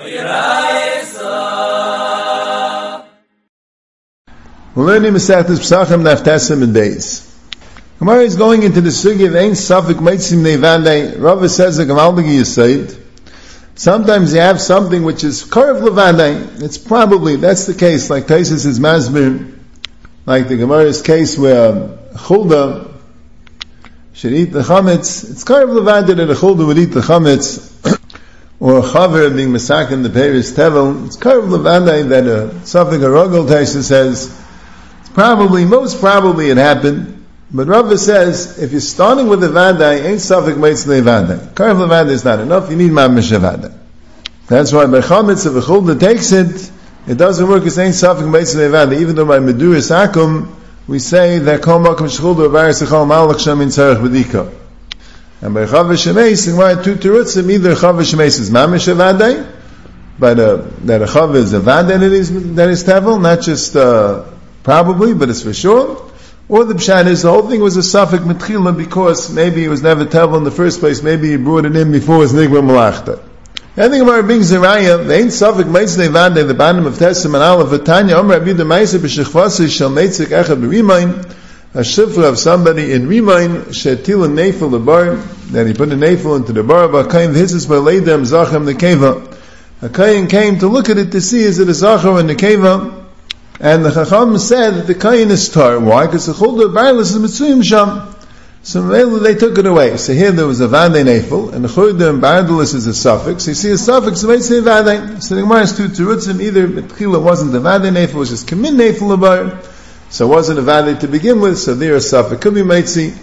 We're 0.00 0.14
learning 4.76 5.12
Masechtas 5.12 5.58
Pesachim 5.58 6.02
Naftasim 6.02 6.62
and 6.62 6.72
Beis. 6.72 7.28
Gemara 7.98 8.20
is 8.20 8.36
going 8.36 8.62
into 8.62 8.80
the 8.80 8.90
sugi 8.90 9.26
of 9.26 9.34
Ein 9.34 9.52
Safik 9.52 9.94
Meitzim 9.94 10.44
Nevandei. 10.44 11.20
Rava 11.20 11.48
says 11.48 11.80
a 11.80 11.84
Gamaldagi 11.84 12.38
Yisaid. 12.38 12.96
Sometimes 13.74 14.32
you 14.32 14.38
have 14.38 14.60
something 14.60 15.02
which 15.02 15.24
is 15.24 15.42
Karav 15.42 15.80
Levandei. 15.80 16.62
It's 16.62 16.78
probably, 16.78 17.34
that's 17.34 17.66
the 17.66 17.74
case, 17.74 18.08
like 18.08 18.28
Taisus 18.28 18.66
is 18.66 18.78
Masbir, 18.78 19.58
like 20.26 20.46
the 20.46 20.58
Gemara's 20.58 21.02
case 21.02 21.36
where 21.36 21.72
um, 21.72 21.98
Chulda 22.14 22.94
should 24.12 24.32
eat 24.32 24.52
the 24.52 24.62
Chametz. 24.62 25.28
It's 25.28 25.42
Karav 25.42 25.76
Levandei 25.76 26.14
that 26.14 26.30
a 26.30 26.34
Chulda 26.34 26.64
would 26.68 26.78
eat 26.78 26.92
the 26.92 27.00
Chametz, 27.00 27.67
or 28.60 28.78
a 28.78 28.82
Chaver 28.82 29.34
being 29.34 29.50
Masak 29.50 29.92
in 29.92 30.02
the 30.02 30.10
Paris 30.10 30.52
Tevel. 30.52 31.06
It's 31.06 31.16
Karav 31.16 31.48
Levandei 31.48 32.08
that 32.08 32.26
uh, 32.26 32.46
a 32.46 32.48
Safik 32.60 33.02
Arogel 33.02 33.46
Taisus 33.46 33.84
says, 33.84 34.34
Probably, 35.14 35.64
most 35.64 36.00
probably 36.00 36.50
it 36.50 36.56
happened. 36.56 37.14
But 37.50 37.66
Rava 37.66 37.96
says, 37.96 38.58
if 38.58 38.72
you're 38.72 38.80
starting 38.80 39.28
with 39.28 39.40
the 39.40 39.48
Vadai, 39.48 40.04
ain't 40.04 40.20
Safik 40.20 40.56
Meitz 40.56 40.86
Vadai. 40.86 41.54
Karev 41.54 41.76
Levada 41.76 42.10
is 42.10 42.24
not 42.24 42.40
enough, 42.40 42.70
you 42.70 42.76
need 42.76 42.90
Mamish 42.90 43.36
Vadai. 43.36 43.74
That's 44.48 44.72
why 44.72 44.86
by 44.86 45.00
Chametz, 45.00 45.46
if 45.46 45.54
a 45.54 45.66
Chulda 45.66 45.98
takes 45.98 46.32
it, 46.32 46.70
it 47.06 47.16
doesn't 47.16 47.48
work 47.48 47.64
as 47.64 47.78
ain't 47.78 47.94
Safik 47.94 48.28
Meitz 48.28 48.54
Vadai, 48.54 49.00
even 49.00 49.16
though 49.16 49.24
by 49.24 49.38
Meduris 49.38 49.90
Akum, 49.90 50.54
we 50.86 50.98
say 50.98 51.38
that 51.38 51.62
Kol 51.62 51.80
Makom 51.80 52.08
Shchulda 52.08 52.50
Varis 52.50 52.82
Echol 52.82 53.06
Malach 53.06 53.42
Shem 53.42 53.60
in 53.60 53.68
Tzarech 53.68 53.96
B'dika. 53.96 54.52
And 55.40 55.54
by 55.54 55.66
Chav 55.66 55.90
Shemeis, 55.92 56.56
why 56.56 56.82
two 56.82 56.96
Terutzim, 56.96 57.50
either 57.50 57.74
Chav 57.74 58.00
Shemeis 58.00 58.40
is 58.40 58.50
Mamish 58.50 58.92
Vadai, 58.92 59.48
but 60.18 60.38
uh, 60.38 60.56
that 60.84 61.02
a 61.02 61.06
Chav 61.06 61.34
is 61.36 61.52
a 61.52 61.60
Vadai 61.60 62.00
that 62.00 62.02
is, 62.02 62.54
that 62.54 62.68
is 62.68 62.84
Tevel, 62.84 63.20
not 63.20 63.40
just, 63.40 63.76
uh, 63.76 64.24
Probably, 64.68 65.14
but 65.14 65.30
it's 65.30 65.40
for 65.40 65.54
sure. 65.54 66.10
Or 66.46 66.62
the 66.64 66.74
pshat 66.74 67.06
is 67.06 67.22
the 67.22 67.30
whole 67.30 67.48
thing 67.48 67.62
was 67.62 67.78
a 67.78 67.82
suffix 67.82 68.22
mitchila 68.22 68.76
because 68.76 69.32
maybe 69.32 69.64
it 69.64 69.68
was 69.68 69.82
never 69.82 70.04
tevel 70.04 70.36
in 70.36 70.44
the 70.44 70.50
first 70.50 70.80
place. 70.80 71.02
Maybe 71.02 71.30
he 71.30 71.36
brought 71.38 71.64
it 71.64 71.74
in 71.74 71.90
before 71.90 72.20
his 72.20 72.34
nigma 72.34 72.62
malachta. 72.62 73.18
I 73.78 73.88
think 73.88 74.02
about 74.02 74.28
being 74.28 74.40
zeraya. 74.40 75.06
The 75.06 75.14
ain't 75.14 75.32
suffix 75.32 75.66
meitzne 75.66 76.08
vande 76.08 76.46
the 76.46 76.52
bottom 76.52 76.84
of 76.84 76.94
tesim 76.94 77.32
and 77.32 77.36
aleph 77.36 77.68
v'tanya 77.68 78.16
omer 78.16 78.38
rabbi 78.38 78.52
the 78.52 78.64
meise 78.64 78.94
b'shechvasi 78.98 79.74
shall 79.74 79.88
meitzik 79.88 80.26
echad 80.26 80.60
b'rimayin 80.60 81.24
a 81.74 81.80
shifra 81.80 82.28
of 82.28 82.38
somebody 82.38 82.92
in 82.92 83.08
rimayin 83.08 83.66
shetil 83.66 84.24
a 84.24 84.28
nefel 84.28 84.70
the 84.70 84.78
bar 84.78 85.16
that 85.52 85.66
he 85.66 85.74
put 85.74 85.90
a 85.90 85.96
nefel 85.96 86.36
into 86.36 86.52
the 86.52 86.62
bar 86.62 86.88
but 86.88 87.10
kain 87.10 87.30
hisis 87.30 87.68
by 87.68 87.76
leidem 87.76 88.22
zachem 88.24 88.64
the 88.64 88.74
keva. 88.74 89.36
A 89.80 89.88
kain 89.88 90.28
came 90.28 90.58
to 90.58 90.68
look 90.68 90.88
at 90.88 90.98
it 90.98 91.12
to 91.12 91.20
see 91.20 91.40
is 91.40 91.58
it 91.58 91.68
a 91.68 91.74
zachar 91.74 92.18
in 92.20 92.26
the 92.26 92.34
keva 92.34 92.98
and 93.60 93.84
the 93.84 93.90
Chacham 93.90 94.38
said 94.38 94.70
that 94.74 94.86
the 94.86 94.94
Kayin 94.94 95.30
is 95.30 95.48
tar. 95.48 95.80
Why? 95.80 96.06
Because 96.06 96.26
the 96.26 96.32
Chulda 96.32 96.72
Barlis 96.72 97.16
is 97.16 97.18
Mitzuyim 97.18 97.64
Sham. 97.64 98.14
So 98.62 98.82
they 99.18 99.34
took 99.34 99.58
it 99.58 99.66
away. 99.66 99.96
So 99.96 100.12
here 100.12 100.30
there 100.30 100.46
was 100.46 100.60
a 100.60 100.68
Vande 100.68 101.02
Nefel, 101.04 101.52
and 101.52 101.64
the 101.64 101.68
Chulda 101.68 102.10
and 102.10 102.22
Barlis 102.22 102.74
is 102.74 102.86
a 102.86 102.94
suffix. 102.94 103.44
So 103.44 103.50
You 103.50 103.54
see 103.56 103.70
a 103.72 103.78
suffix, 103.78 104.20
so 104.20 104.28
they 104.28 104.40
say 104.40 104.60
Vande. 104.60 105.20
So 105.20 105.34
the 105.34 105.40
Gemara 105.42 105.62
is 105.62 105.76
two 105.76 105.88
Terutzim, 105.88 106.40
either 106.40 106.68
Betchila 106.68 107.20
wasn't 107.20 107.50
the 107.50 107.60
Vande 107.60 107.90
Nefel, 107.92 108.08
it 108.08 108.14
was 108.14 108.30
just 108.30 108.46
Kamin 108.46 108.76
Nefel 108.76 109.12
about 109.14 109.64
so 110.10 110.26
it 110.26 110.34
wasn't 110.34 110.58
a 110.58 110.62
Vande 110.62 111.00
to 111.00 111.08
begin 111.08 111.40
with, 111.40 111.58
so 111.58 111.74
there 111.74 111.94
a 111.94 112.00
suffix. 112.00 112.40
Could 112.42 112.54
be 112.54 112.62
Meitzi. 112.62 113.16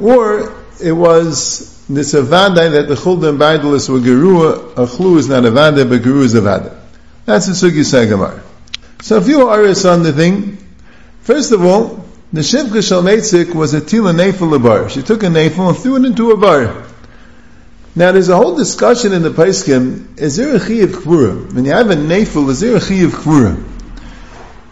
Or 0.00 0.54
it 0.80 0.92
was 0.92 1.84
this 1.88 2.14
a 2.14 2.22
that 2.22 2.86
the 2.88 2.94
Chulda 2.94 3.30
and 3.30 3.40
Barlis 3.40 3.88
were 3.88 3.98
Gerua, 3.98 4.72
a 4.72 4.86
Chlu 4.86 5.18
is 5.18 5.28
not 5.28 5.44
a 5.44 5.50
Vande, 5.50 5.88
but 5.88 6.02
Geru 6.02 6.22
is 6.22 6.34
a 6.34 6.40
Vande. 6.40 6.76
That's 7.24 7.46
the 7.46 7.52
Sugi 7.52 7.80
Sagamar. 7.80 8.42
So 9.02 9.16
a 9.16 9.20
few 9.20 9.50
areas 9.50 9.84
on 9.86 10.02
the 10.02 10.12
thing. 10.12 10.58
First 11.22 11.52
of 11.52 11.64
all, 11.64 12.04
the 12.32 12.42
Shivka 12.42 12.82
Shalmetzik 12.82 13.54
was 13.54 13.74
a 13.74 13.80
tila 13.80 14.14
nefel 14.14 14.62
bar. 14.62 14.88
She 14.90 15.02
took 15.02 15.22
a 15.22 15.26
nefel 15.26 15.70
and 15.70 15.78
threw 15.78 15.96
it 15.96 16.04
into 16.04 16.30
a 16.30 16.36
bar. 16.36 16.84
Now 17.96 18.12
there's 18.12 18.28
a 18.28 18.36
whole 18.36 18.54
discussion 18.54 19.12
in 19.12 19.22
the 19.22 19.30
Paiskim, 19.30 20.18
is 20.18 20.36
there 20.36 20.54
a 20.54 20.60
chi 20.60 20.74
of? 20.84 21.04
When 21.54 21.64
you 21.64 21.72
have 21.72 21.90
a 21.90 21.96
nefel, 21.96 22.48
is 22.50 22.60
there 22.60 22.76
a 22.76 22.80
chi 22.80 22.96
of 22.96 23.12
kvura? 23.12 23.77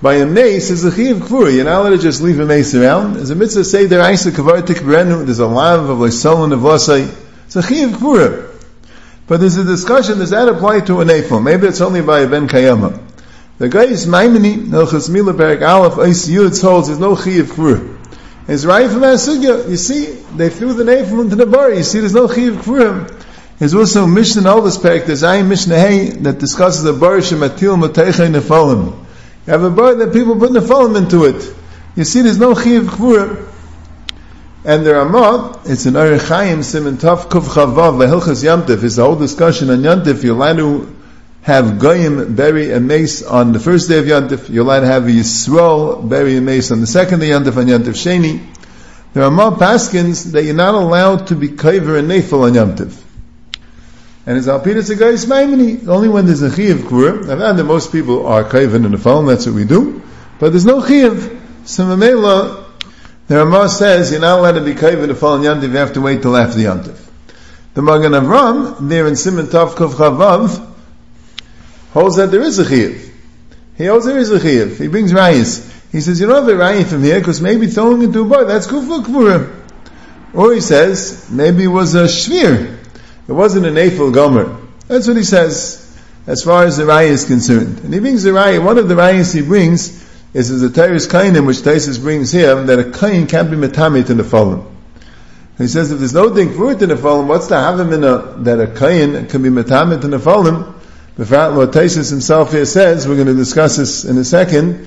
By 0.02 0.16
a 0.16 0.26
mace, 0.26 0.68
is 0.68 0.84
a 0.84 0.90
chi 0.90 1.10
of 1.10 1.22
kvura. 1.22 1.54
You're 1.54 1.64
not 1.64 1.80
allowed 1.80 1.90
to 1.90 1.98
just 1.98 2.20
leave 2.20 2.38
a 2.38 2.44
mace 2.44 2.74
around. 2.74 3.14
There's 3.14 3.30
a 3.30 3.34
mitzvah 3.34 3.64
say 3.64 3.86
there 3.86 4.12
Isa 4.12 4.30
Kavartik 4.30 4.80
Brenu, 4.80 5.24
there's 5.24 5.38
a 5.38 5.46
lav 5.46 5.88
of 5.88 6.00
like 6.00 6.12
Solon 6.12 6.52
of 6.52 6.60
Lasai. 6.60 7.10
It's 7.46 7.56
a 7.56 7.62
chi 7.62 7.76
of. 7.76 8.52
But 9.26 9.40
there's 9.40 9.56
a 9.56 9.64
discussion, 9.64 10.18
does 10.18 10.30
that 10.30 10.48
apply 10.48 10.80
to 10.80 11.00
a 11.00 11.04
nefel? 11.04 11.42
Maybe 11.42 11.66
it's 11.66 11.80
only 11.80 12.02
by 12.02 12.20
a 12.20 12.28
ben 12.28 12.46
kayama. 12.46 13.02
The 13.56 13.70
guy 13.70 13.84
is 13.84 14.04
Maimoni, 14.04 14.66
Nelchas 14.66 15.08
Mila 15.08 15.32
Berg 15.32 15.62
Aleph, 15.62 15.98
Eis 15.98 16.28
Yud 16.28 16.60
holds 16.60 16.88
there's 16.88 17.00
no 17.00 17.16
Chi 17.16 17.30
of 17.40 17.46
Kvur. 17.46 17.96
It's 18.46 18.66
right 18.66 18.90
from 18.90 19.00
Asugya. 19.00 19.66
You 19.66 19.78
see, 19.78 20.12
they 20.36 20.50
threw 20.50 20.74
the 20.74 20.84
name 20.84 21.06
into 21.20 21.36
the 21.36 21.46
bar. 21.46 21.72
You 21.72 21.82
see, 21.82 22.00
there's 22.00 22.14
no 22.14 22.28
Chi 22.28 22.42
of 22.42 22.56
Kvur. 22.56 23.24
There's 23.58 23.72
also 23.72 24.06
Mishnah 24.06 24.42
Alvis 24.42 24.76
Perek, 24.78 25.06
there's 25.06 25.22
Ayin 25.22 25.48
Mishnah 25.48 25.78
Hay, 25.78 26.10
that 26.10 26.38
discusses 26.38 26.82
the 26.82 26.92
bar 26.92 27.16
Shematil 27.18 27.82
Mateicha 27.82 28.30
Nefalim. 28.30 29.05
You 29.46 29.52
have 29.52 29.62
a 29.62 29.70
bar 29.70 29.94
that 29.94 30.12
people 30.12 30.36
put 30.36 30.50
Nefalim 30.50 30.96
into 30.96 31.24
it. 31.24 31.54
You 31.94 32.02
see, 32.02 32.22
there's 32.22 32.38
no 32.38 32.54
Chi 32.54 32.70
of 32.70 32.86
Kvur. 32.86 33.52
And 34.64 34.84
the 34.84 34.94
Ramah, 34.94 35.60
it's 35.66 35.86
an 35.86 35.94
Arich 35.94 36.64
Simon 36.64 36.96
Tov 36.96 37.26
Kuf 37.26 37.42
Chavav, 37.42 37.94
Lehilchas 37.94 38.42
Yamtif, 38.42 38.82
It's 38.82 38.96
the 38.96 39.04
whole 39.04 39.14
discussion 39.14 39.70
on 39.70 39.78
Yamtif, 39.78 40.24
you're 40.24 40.34
allowed 40.34 40.56
to 40.56 40.96
have 41.42 41.78
Goyim 41.78 42.34
bury 42.34 42.72
a 42.72 42.80
mace 42.80 43.22
on 43.22 43.52
the 43.52 43.60
first 43.60 43.88
day 43.88 44.00
of 44.00 44.06
Yantif. 44.06 44.48
You're 44.48 44.64
allowed 44.64 44.80
to 44.80 44.86
have 44.86 45.06
a 45.06 45.10
Yisrael 45.10 46.08
bury 46.08 46.36
a 46.38 46.40
mace 46.40 46.72
on 46.72 46.80
the 46.80 46.88
second 46.88 47.20
day 47.20 47.30
of 47.30 47.44
Yantif, 47.44 47.56
on 47.56 47.66
Yantif 47.66 47.94
Sheni. 47.94 48.44
There 49.12 49.22
are 49.22 49.30
more 49.30 49.52
paskins 49.52 50.32
that 50.32 50.42
you're 50.42 50.56
not 50.56 50.74
allowed 50.74 51.28
to 51.28 51.36
be 51.36 51.50
kaiver 51.50 51.96
and 51.96 52.10
nefel 52.10 52.42
on 52.42 52.54
Yantif. 52.54 53.05
And 54.26 54.36
it's 54.36 54.90
a 54.90 54.96
guy's 54.96 55.24
maimini, 55.28 55.86
only 55.86 56.08
when 56.08 56.26
there's 56.26 56.42
a 56.42 56.54
chiv 56.54 56.86
kur. 56.86 57.30
I've 57.30 57.38
had 57.38 57.52
that 57.52 57.64
most 57.64 57.92
people 57.92 58.26
are 58.26 58.42
kaiver 58.42 58.74
in 58.74 58.90
the 58.90 58.98
phone, 58.98 59.26
that's 59.26 59.46
what 59.46 59.54
we 59.54 59.64
do. 59.64 60.02
But 60.40 60.50
there's 60.50 60.66
no 60.66 60.84
chiv. 60.84 61.40
So 61.64 61.84
Mamela, 61.84 62.68
the 63.28 63.36
Ramah 63.36 63.68
says 63.68 64.10
you're 64.10 64.20
not 64.20 64.40
allowed 64.40 64.52
to 64.52 64.62
be 64.62 64.74
kaiver 64.74 65.04
in 65.04 65.10
the 65.10 65.14
phone 65.14 65.46
on 65.46 65.60
Yantif, 65.60 65.70
you 65.70 65.76
have 65.76 65.92
to 65.92 66.00
wait 66.00 66.22
till 66.22 66.36
after 66.36 66.58
Yantif. 66.58 66.98
The 67.74 67.82
Magen 67.82 68.12
Avram, 68.12 68.88
there 68.88 69.06
in 69.06 69.14
Simon 69.14 69.48
Tav 69.48 69.76
Kov 69.76 69.94
Chavav, 69.94 70.74
holds 71.92 72.16
that 72.16 72.32
there 72.32 72.42
is 72.42 72.58
a 72.58 72.64
chiyuv. 72.64 73.08
He 73.76 73.86
holds 73.86 74.06
there 74.06 74.18
is 74.18 74.32
a 74.32 74.40
chiyuv. 74.40 74.80
He 74.80 74.88
brings 74.88 75.12
rayas. 75.12 75.72
He 75.92 76.00
says, 76.00 76.20
you 76.20 76.26
don't 76.26 76.48
have 76.48 76.60
a 76.60 76.84
from 76.84 77.04
here 77.04 77.20
because 77.20 77.40
maybe 77.40 77.68
throwing 77.68 78.02
into 78.02 78.22
a 78.22 78.24
bar, 78.24 78.44
that's 78.44 78.66
kufa 78.66 79.08
kvura. 79.08 79.62
Or 80.34 80.52
he 80.52 80.60
says, 80.60 81.30
maybe 81.30 81.64
it 81.64 81.68
was 81.68 81.94
a 81.94 82.04
shvir. 82.04 82.75
It 83.28 83.32
wasn't 83.32 83.66
an 83.66 83.74
afil 83.74 84.12
gomer. 84.12 84.56
That's 84.88 85.08
what 85.08 85.16
he 85.16 85.24
says, 85.24 85.82
as 86.26 86.42
far 86.42 86.64
as 86.64 86.76
the 86.76 86.84
raya 86.84 87.08
is 87.08 87.24
concerned. 87.24 87.80
And 87.80 87.92
he 87.92 88.00
brings 88.00 88.22
the 88.22 88.30
raya, 88.30 88.64
one 88.64 88.78
of 88.78 88.88
the 88.88 88.94
rayas 88.94 89.34
he 89.34 89.42
brings 89.42 90.04
is 90.32 90.60
the 90.60 90.68
Tyrus 90.70 91.06
Kainim, 91.06 91.46
which 91.46 91.58
Taisus 91.58 92.00
brings 92.00 92.30
here, 92.30 92.54
that 92.54 92.78
a 92.78 92.90
kain 92.90 93.26
can't 93.26 93.50
be 93.50 93.56
metamit 93.56 94.10
in 94.10 94.16
the 94.16 94.24
fallen. 94.24 94.64
He 95.58 95.66
says 95.66 95.90
if 95.90 95.98
there's 95.98 96.12
no 96.12 96.34
thing 96.34 96.52
fruit 96.54 96.82
in 96.82 96.90
the 96.90 96.96
fallen, 96.96 97.26
what's 97.26 97.46
the 97.46 97.54
havim 97.54 98.44
that 98.44 98.60
a 98.60 98.66
kain 98.78 99.26
can 99.26 99.42
be 99.42 99.48
metamit 99.48 100.04
in 100.04 100.10
the 100.10 100.18
fallen? 100.18 100.74
what 101.16 101.72
Taisus 101.72 102.10
himself 102.10 102.52
here 102.52 102.66
says, 102.66 103.08
we're 103.08 103.14
going 103.14 103.26
to 103.26 103.34
discuss 103.34 103.78
this 103.78 104.04
in 104.04 104.18
a 104.18 104.24
second, 104.24 104.86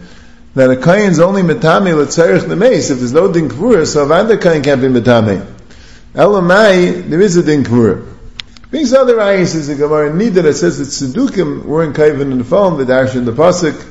that 0.53 0.69
a 0.69 0.75
kain's 0.75 1.19
only 1.19 1.41
metame 1.41 1.93
letzerich 1.93 2.47
the 2.47 2.55
mace. 2.55 2.91
If 2.91 2.99
there's 2.99 3.13
no 3.13 3.31
din 3.31 3.49
kvura, 3.49 3.87
so 3.87 4.05
avanda 4.05 4.39
kain 4.39 4.61
can't 4.61 4.79
be 4.79 4.87
metame. 4.87 5.45
Elamai, 6.13 7.09
there 7.09 7.21
is 7.21 7.35
a 7.35 7.43
din. 7.43 7.63
Brings 8.71 8.93
other 8.93 9.19
ayahs 9.19 9.55
is 9.55 9.67
the 9.67 9.73
Gemara 9.73 10.11
Nida 10.11 10.43
that 10.43 10.53
says 10.53 10.77
that 10.77 10.89
Sedukim 10.89 11.65
were 11.65 11.83
in 11.83 11.93
kaiven 11.93 12.31
in 12.31 12.37
the 12.37 12.43
phone, 12.43 12.77
the 12.77 12.85
dash 12.85 13.15
in 13.15 13.25
the 13.25 13.31
pasuk. 13.31 13.83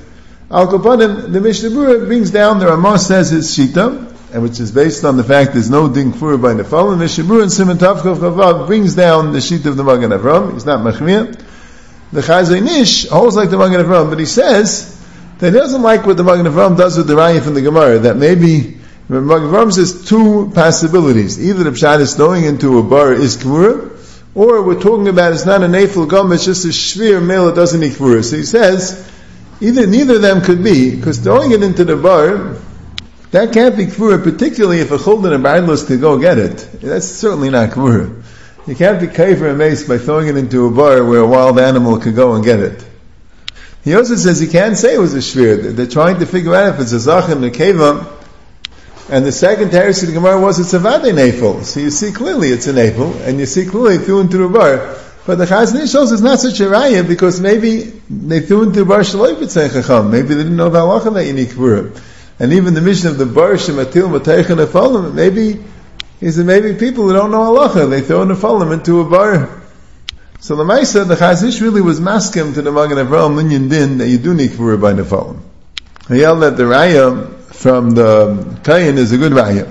Al 0.53 0.69
Kapanim, 0.69 1.33
the 1.33 1.41
Mishnah 1.41 1.71
Berurah 1.71 2.07
brings 2.07 2.31
down, 2.31 2.61
the 2.61 2.67
Ramah 2.67 3.01
says 3.01 3.31
his 3.31 3.49
shita, 3.49 4.33
and 4.33 4.41
which 4.41 4.61
is 4.61 4.71
based 4.71 5.05
on 5.05 5.17
the 5.17 5.25
fact 5.25 5.55
there's 5.55 5.69
no 5.69 5.93
din 5.93 6.13
kvura 6.13 6.41
by 6.41 6.55
the 6.55 6.63
phone. 6.63 7.01
Mishnah 7.01 7.25
Berurah 7.25 7.43
and 7.43 7.53
Simon 7.53 7.77
Tavkov 7.77 8.19
Chavav 8.19 8.69
brings 8.69 8.95
down 8.95 9.33
the 9.33 9.41
shita 9.41 9.67
of 9.67 9.77
the 9.77 9.83
Magen 9.83 10.11
Avram. 10.11 10.53
He's 10.53 10.65
not 10.65 10.79
machmir. 10.87 11.37
The 12.13 12.21
Chazon 12.21 12.69
Ish 12.69 13.09
holds 13.09 13.35
like 13.35 13.51
the 13.51 13.59
Magen 13.59 13.85
Avram, 13.85 14.11
but 14.11 14.21
he 14.21 14.27
says 14.27 15.05
that 15.39 15.53
he 15.53 15.59
doesn't 15.59 15.83
like 15.83 16.07
what 16.07 16.17
the 16.17 16.23
Magen 16.23 16.47
Avram 16.47 16.77
does 16.79 16.97
with 16.97 17.09
the 17.09 17.15
Raya 17.15 17.43
from 17.43 17.55
the 17.55 17.63
Gemara, 17.63 17.99
that 17.99 18.17
maybe 18.17 18.79
the 19.09 19.21
Magen 19.21 19.49
Avram 19.49 19.73
says 19.73 20.07
two 20.07 20.53
possibilities. 20.55 21.45
Either 21.45 21.65
the 21.65 21.71
Pshat 21.71 21.99
is 21.99 22.15
throwing 22.15 22.45
into 22.45 22.79
a 22.79 22.85
bar 22.85 23.13
is 23.13 23.37
Kvura, 23.37 23.98
or 24.39 24.63
we're 24.63 24.81
talking 24.81 25.09
about 25.09 25.33
it's 25.33 25.45
not 25.45 25.65
an 25.65 25.75
Eiffel 25.75 26.07
Gum, 26.07 26.33
it's 26.33 26.45
just 26.45 26.65
a 26.65 26.69
Shvir 26.69 27.21
male 27.25 27.47
that 27.47 27.57
doesn't 27.57 27.81
need 27.81 27.95
Kvura. 27.95 28.23
So 28.25 28.37
he 28.37 28.45
says, 28.45 29.11
either 29.61 29.85
neither 29.85 30.15
of 30.15 30.23
them 30.23 30.43
could 30.43 30.63
be, 30.63 30.95
because 30.95 31.19
throwing 31.19 31.51
it 31.51 31.65
into 31.65 31.85
the 31.85 31.97
bar, 31.97 32.57
that 33.33 33.53
can't 33.53 33.77
be 33.77 33.87
Kvura, 33.87 34.23
particularly 34.23 34.79
if 34.79 34.93
a 34.93 34.97
Chuldan 34.97 35.35
and 35.35 35.43
Barnless 35.43 35.85
could 35.85 36.01
go 36.01 36.21
get 36.21 36.39
it. 36.39 36.57
That's 36.81 37.07
certainly 37.07 37.51
not 37.51 37.71
Kvura. 37.71 38.23
You 38.69 38.77
can't 38.77 39.01
be 39.01 39.09
kaver 39.09 39.51
a 39.51 39.55
mace 39.55 39.89
by 39.89 39.99
throwing 39.99 40.29
it 40.29 40.37
into 40.37 40.67
a 40.67 40.71
bar 40.71 41.03
where 41.03 41.21
a 41.21 41.27
wild 41.27 41.59
animal 41.59 41.99
could 41.99 42.15
go 42.15 42.35
and 42.35 42.45
get 42.45 42.61
it. 42.61 42.87
He 43.83 43.97
also 43.97 44.15
says 44.15 44.39
he 44.39 44.47
can't 44.47 44.77
say 44.77 44.95
it 44.95 44.99
was 44.99 45.15
a 45.15 45.19
shvir. 45.19 45.75
They're 45.75 45.87
trying 45.87 46.21
to 46.21 46.27
figure 46.27 46.55
out 46.55 46.75
if 46.75 46.81
it's 46.81 46.93
a 46.93 46.97
zachem, 46.97 47.45
a 47.45 47.51
keva, 47.51 48.18
and 49.11 49.25
the 49.25 49.33
second 49.33 49.71
teres 49.71 50.03
of 50.03 50.09
the 50.09 50.15
Gemara 50.15 50.41
was 50.41 50.59
it's 50.59 50.75
a 50.75 50.79
vade 50.79 51.15
nafel. 51.15 51.65
So 51.65 51.81
you 51.81 51.91
see 51.91 52.13
clearly 52.13 52.49
it's 52.49 52.67
a 52.67 52.73
nafel, 52.73 53.19
and 53.27 53.39
you 53.39 53.47
see 53.47 53.65
clearly 53.65 53.99
threw 53.99 54.21
into 54.21 54.37
the 54.37 54.49
bar. 54.49 54.97
But 55.27 55.37
the 55.37 55.45
Chazon 55.45 55.91
shows 55.91 56.13
it's 56.13 56.23
not 56.23 56.41
such 56.41 56.61
a 56.61 56.65
raya 56.65 57.07
because 57.07 57.41
maybe 57.41 58.01
they 58.09 58.41
threw 58.41 58.65
into 58.65 58.81
the 58.81 58.85
bar 58.87 59.01
shaloi 59.01 59.37
chacham. 59.53 60.11
Maybe 60.11 60.29
they 60.29 60.43
didn't 60.43 60.57
know 60.57 60.69
the 60.69 60.81
halacha 60.81 61.13
that 61.15 61.27
you 61.27 61.33
need 61.33 62.01
And 62.39 62.53
even 62.53 62.75
the 62.75 62.81
mission 62.81 63.09
of 63.09 63.19
the 63.19 63.27
bar 63.27 63.53
shematil 63.53 64.19
mataychen 64.19 64.65
afalim, 64.65 65.15
maybe 65.15 65.63
he 66.21 66.31
said 66.31 66.47
maybe 66.47 66.75
people 66.75 67.05
who 67.05 67.13
don't 67.13 67.31
know 67.31 67.53
halacha 67.53 67.89
they 67.89 68.01
throw 68.01 68.23
an 68.23 68.29
afalim 68.29 68.73
into 68.73 69.01
a 69.01 69.05
bar. 69.09 69.63
So 70.41 70.55
the 70.55 70.65
Maisa, 70.65 71.07
the 71.07 71.17
Chazish 71.17 71.61
really 71.61 71.81
was 71.81 71.99
maskim 71.99 72.55
to 72.55 72.63
the 72.63 72.71
Magen 72.71 72.97
Avraham 72.97 73.37
Minyan 73.37 73.69
Din 73.69 73.99
that 73.99 74.09
you 74.09 74.19
do 74.19 74.35
need 74.35 74.51
kibura 74.51 74.81
by 74.81 74.93
nefalim. 74.93 75.41
He 76.09 76.21
yelled 76.21 76.43
that 76.43 76.57
the 76.57 76.63
raya 76.63 77.38
from 77.59 77.91
the 77.91 78.61
Kayin 78.63 78.99
is 78.99 79.11
a 79.11 79.19
good 79.19 79.33
raya. 79.33 79.69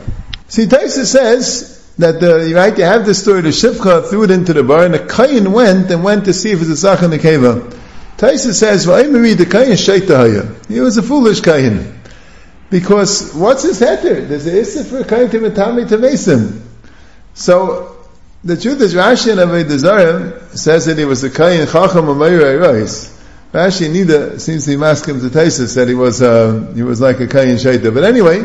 See, 0.50 0.66
Taisa 0.66 1.06
says 1.06 1.89
that 1.98 2.19
the, 2.19 2.54
right, 2.54 2.78
you 2.78 2.84
have 2.84 3.06
this 3.06 3.22
story, 3.22 3.42
the 3.42 3.50
Shivcha 3.50 4.10
threw 4.10 4.24
it 4.24 4.31
into 4.31 4.51
the 4.51 4.63
bar, 4.63 4.84
and 4.84 4.94
the 4.94 5.00
Kayin 5.00 5.54
went 5.54 5.89
and 5.89 6.04
went 6.04 6.25
to 6.25 6.34
see 6.34 6.51
if 6.51 6.60
it's 6.60 6.69
a 6.69 6.75
Sach 6.75 7.01
in 7.01 7.12
the 7.12 7.18
Keva. 7.18 7.74
Taisa 8.18 8.54
says, 8.54 8.86
well, 8.86 8.98
I 8.98 9.07
read 9.07 9.38
the 9.38 9.45
Kayin 9.45 9.78
Shaitahaya. 9.78 10.68
He 10.68 10.81
was 10.81 10.98
a 10.98 11.01
foolish 11.01 11.39
Kayin. 11.39 11.95
Because 12.69 13.34
what's 13.34 13.63
his 13.63 13.80
heter? 13.80 14.28
There's 14.28 14.48
a 14.48 14.60
Issa 14.60 14.83
for 14.83 15.04
Kayin 15.04 15.31
to 15.31 15.40
Matami 15.40 15.88
to 15.88 15.98
Mesim. 15.98 16.62
So, 17.36 18.06
the 18.44 18.57
truth 18.57 18.81
is, 18.81 18.95
Rashi 18.95 19.31
and 19.31 19.40
Avodah 19.40 20.57
says 20.57 20.88
that 20.88 20.98
he 20.98 21.06
was 21.06 21.24
a 21.24 21.30
Kayin 21.30 21.72
Chacham 21.72 22.07
Amayra 22.07 22.60
Erois. 22.60 23.17
Rashi 23.54 23.92
neither 23.92 24.40
seems 24.40 24.66
to 24.66 24.72
be 24.72 24.78
masking 24.78 25.20
to 25.20 25.28
Taisa 25.28 25.74
that 25.76 25.88
he 25.88 25.96
was 25.96 26.22
uh, 26.22 26.72
he 26.76 26.84
was 26.84 27.00
like 27.00 27.20
a 27.22 27.28
Kayin 27.28 27.56
Shaita. 27.56 27.94
But 27.94 28.04
anyway, 28.04 28.40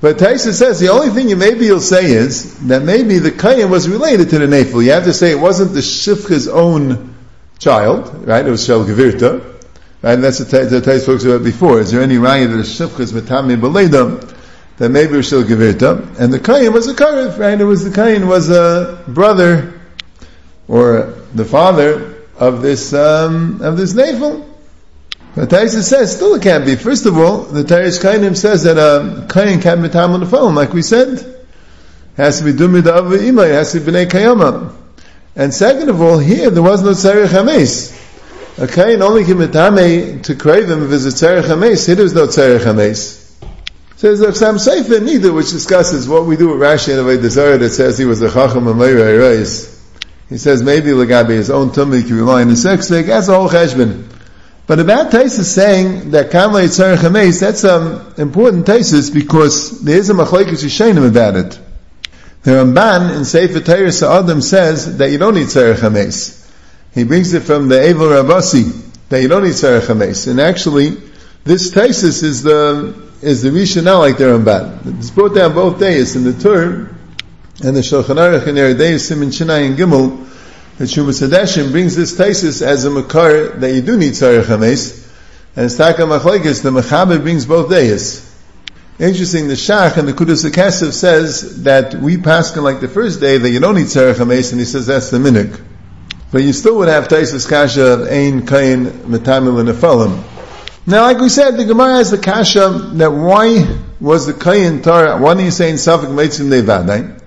but 0.00 0.18
Taisa 0.18 0.52
says 0.52 0.78
the 0.80 0.88
only 0.88 1.10
thing 1.10 1.30
you 1.30 1.36
maybe 1.36 1.64
you'll 1.64 1.80
say 1.80 2.10
is 2.10 2.58
that 2.68 2.82
maybe 2.82 3.18
the 3.18 3.30
Kayin 3.30 3.70
was 3.70 3.88
related 3.88 4.30
to 4.30 4.38
the 4.38 4.46
Nefil. 4.46 4.84
You 4.84 4.92
have 4.92 5.04
to 5.04 5.14
say 5.14 5.30
it 5.30 5.40
wasn't 5.40 5.72
the 5.72 5.80
Shifcha's 5.80 6.46
own 6.46 7.14
child, 7.58 8.26
right? 8.26 8.46
It 8.46 8.50
was 8.50 8.64
Shel 8.64 8.84
Gevirta. 8.84 9.46
Right? 10.02 10.14
And 10.14 10.24
that's 10.24 10.40
what 10.40 10.50
the 10.50 10.80
Taisa 10.80 11.00
spoke 11.00 11.22
about 11.22 11.44
before. 11.44 11.80
Is 11.80 11.90
there 11.90 12.02
any 12.02 12.16
raya 12.16 12.48
that 12.48 12.56
the 12.56 12.62
Shifcha's 12.62 13.12
Matami 13.12 13.60
Beledam 13.60 14.34
that 14.78 14.88
maybe 14.90 15.16
was 15.16 15.28
Shel 15.28 15.42
Gevirta? 15.42 16.18
And 16.18 16.32
the 16.32 16.38
Kayin 16.38 16.72
was 16.72 16.86
a 16.88 16.94
Karev, 16.94 17.38
right? 17.38 17.60
It 17.60 17.64
was 17.64 17.84
the 17.84 17.90
Kayin 17.90 18.26
was 18.26 18.50
a 18.50 19.04
brother 19.08 19.80
or 20.68 21.14
the 21.34 21.44
father 21.44 22.09
of 22.40 22.62
this 22.62 22.92
um, 22.92 23.60
of 23.62 23.76
this 23.76 23.94
navel. 23.94 24.46
But 25.36 25.50
Taisa 25.50 25.82
says 25.82 26.16
still 26.16 26.34
it 26.34 26.42
can't 26.42 26.64
be. 26.64 26.74
First 26.74 27.06
of 27.06 27.16
all, 27.16 27.42
the 27.42 27.62
Tarish 27.62 28.00
Kainim 28.02 28.36
says 28.36 28.64
that 28.64 28.78
a 28.78 28.80
uh, 28.80 29.26
Kain 29.28 29.60
can't 29.60 29.80
be 29.82 29.88
tam 29.88 30.12
on 30.12 30.20
the 30.20 30.26
phone, 30.26 30.56
like 30.56 30.72
we 30.72 30.82
said. 30.82 31.18
It 31.18 31.46
has 32.16 32.38
to 32.38 32.44
be 32.44 32.52
dumid 32.52 32.86
of 32.88 33.12
ima, 33.12 33.42
it 33.42 33.52
has 33.52 33.72
to 33.72 33.80
be 33.80 33.92
bnei 33.92 34.06
kayama. 34.06 34.74
And 35.36 35.54
second 35.54 35.88
of 35.88 36.00
all, 36.00 36.18
here 36.18 36.50
there 36.50 36.62
was 36.62 36.82
no 36.82 36.90
tzarech 36.90 37.28
hames. 37.28 37.96
A 38.58 38.66
Kain 38.66 39.00
only 39.00 39.24
can 39.24 39.38
metame 39.38 40.22
to 40.24 40.34
crave 40.34 40.68
him 40.68 40.82
if 40.84 40.92
it's 40.92 41.04
a 41.04 41.26
tzarech 41.26 41.44
hames. 41.44 41.86
Here 41.86 41.94
there's 41.94 42.14
no 42.14 42.26
tzarech 42.26 42.64
hames. 42.64 43.20
Says 43.96 44.18
the 44.18 44.34
Sam 44.34 44.58
Sefer 44.58 44.98
neither, 45.00 45.32
which 45.32 45.50
discusses 45.50 46.08
what 46.08 46.24
we 46.24 46.36
do 46.36 46.48
with 46.48 46.60
Rashi 46.60 46.98
and 46.98 47.06
Avodah 47.06 47.28
Zarah 47.28 47.58
that 47.58 47.70
says 47.70 47.98
he 47.98 48.06
was 48.06 48.22
a 48.22 48.32
chacham 48.32 48.66
and 48.66 48.80
he 50.30 50.38
says 50.38 50.62
maybe 50.62 50.90
Lagabi 50.90 51.30
his 51.30 51.50
own 51.50 51.72
tummy 51.72 52.02
can 52.02 52.16
rely 52.16 52.40
on 52.40 52.48
the 52.48 52.56
sex 52.56 52.88
leg, 52.88 53.06
that's 53.06 53.28
a 53.28 53.34
whole 53.34 53.50
cheshbon. 53.50 54.06
But 54.66 54.78
about 54.78 55.10
Taisus 55.10 55.52
saying 55.52 56.12
that 56.12 56.30
Kamla 56.30 56.62
Yitzhar 56.62 56.96
Chameis, 56.96 57.40
that's 57.40 57.64
an 57.64 58.14
important 58.16 58.66
Taisus 58.66 59.12
because 59.12 59.82
there 59.82 59.98
is 59.98 60.08
a 60.10 60.14
Machlekes 60.14 60.62
Yishayim 60.62 61.08
about 61.08 61.34
it. 61.34 61.58
The 62.42 62.52
Ramban 62.52 63.16
in 63.16 63.24
Sefer 63.24 63.60
Torah 63.60 63.90
Sa'adim 63.90 64.40
says 64.40 64.98
that 64.98 65.10
you 65.10 65.18
don't 65.18 65.34
need 65.34 65.48
Tzarech 65.48 65.74
Chameis. 65.74 66.48
He 66.94 67.02
brings 67.02 67.34
it 67.34 67.40
from 67.40 67.68
the 67.68 67.74
Evel 67.74 68.22
Rabasi, 68.22 69.08
that 69.08 69.20
you 69.20 69.26
don't 69.28 69.42
need 69.42 69.54
Tzarech 69.54 69.82
Chameis. 69.82 70.26
And 70.26 70.40
actually, 70.40 70.90
this 71.42 71.70
Taisus 71.72 72.22
is 72.22 72.44
the, 72.44 73.08
is 73.20 73.42
the 73.42 73.50
Rishonah 73.50 73.98
like 73.98 74.16
the 74.16 74.24
Ramban. 74.24 74.98
It's 75.00 75.10
brought 75.10 75.34
down 75.34 75.52
both 75.52 75.80
days 75.80 76.14
in 76.14 76.22
the 76.22 76.32
Torah, 76.32 76.88
and 77.62 77.76
the 77.76 77.80
Shulchan 77.80 78.16
Aruch 78.16 78.46
in 78.46 78.54
Eredei 78.54 78.98
Simin 78.98 79.28
Shinai 79.28 79.66
and 79.66 79.76
Gimel, 79.76 80.26
the 80.78 80.84
Shumas 80.84 81.70
brings 81.72 81.94
this 81.94 82.16
thesis 82.16 82.62
as 82.62 82.86
a 82.86 82.90
makar 82.90 83.50
that 83.58 83.74
you 83.74 83.82
do 83.82 83.98
need 83.98 84.12
Tzarech 84.12 84.44
HaMes, 84.44 85.06
and 85.54 85.66
it's 85.66 85.76
Taka 85.76 86.02
Machlekes, 86.02 86.62
the 86.62 86.70
Mechaber 86.70 87.20
brings 87.20 87.44
both 87.44 87.68
days. 87.68 88.26
Interesting, 88.98 89.48
the 89.48 89.54
Shach 89.54 89.98
and 89.98 90.08
the 90.08 90.14
Kudus 90.14 90.48
Kesef 90.50 90.92
says 90.92 91.64
that 91.64 91.94
we 91.94 92.16
pass 92.16 92.56
like 92.56 92.80
the 92.80 92.88
first 92.88 93.20
day 93.20 93.36
that 93.36 93.50
you 93.50 93.60
don't 93.60 93.74
need 93.74 93.86
Tzarech 93.86 94.14
HaMes, 94.14 94.52
and 94.52 94.60
he 94.60 94.64
says 94.64 94.86
that's 94.86 95.10
the 95.10 95.18
minik. 95.18 95.60
But 96.32 96.42
you 96.42 96.54
still 96.54 96.78
would 96.78 96.88
have 96.88 97.08
Taisus 97.08 97.46
Kasha 97.46 97.84
of 97.84 98.00
Ein, 98.08 98.46
Kain, 98.46 98.86
Metamil, 98.86 99.60
and 99.60 99.68
Nephalim. 99.68 100.22
Now, 100.86 101.02
like 101.02 101.18
we 101.18 101.28
said, 101.28 101.58
the 101.58 101.66
Gemara 101.66 101.96
has 101.96 102.10
the 102.10 102.18
Kasha 102.18 102.70
that 102.94 103.10
why 103.10 103.66
was 104.00 104.26
the 104.26 104.32
Kain 104.32 104.80
Torah, 104.80 105.18
why 105.18 105.34
are 105.34 105.40
you 105.40 105.50
say 105.50 105.68
in 105.68 105.76
Safik 105.76 106.06
Meitzim 106.06 106.48
Nevadai? 106.48 107.19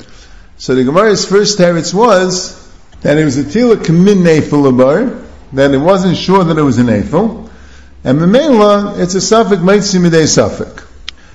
So 0.63 0.75
the 0.75 0.85
Gemara's 0.85 1.25
first 1.25 1.59
teretz 1.59 1.93
was 1.93 2.57
that 3.01 3.17
it 3.17 3.25
was 3.25 3.37
a 3.37 3.43
tila 3.43 3.75
kamin 3.75 4.23
nefil 4.23 4.77
bar, 4.77 5.21
that 5.51 5.71
it 5.71 5.77
wasn't 5.77 6.15
sure 6.15 6.41
that 6.45 6.57
it 6.57 6.61
was 6.61 6.77
an 6.77 6.85
nefil, 6.87 7.49
and 8.05 8.17
memela 8.17 8.97
it's 8.97 9.13
a 9.13 9.19
suffix 9.19 9.61
meitzim 9.61 10.07
midei 10.07 10.25
suffix. 10.25 10.85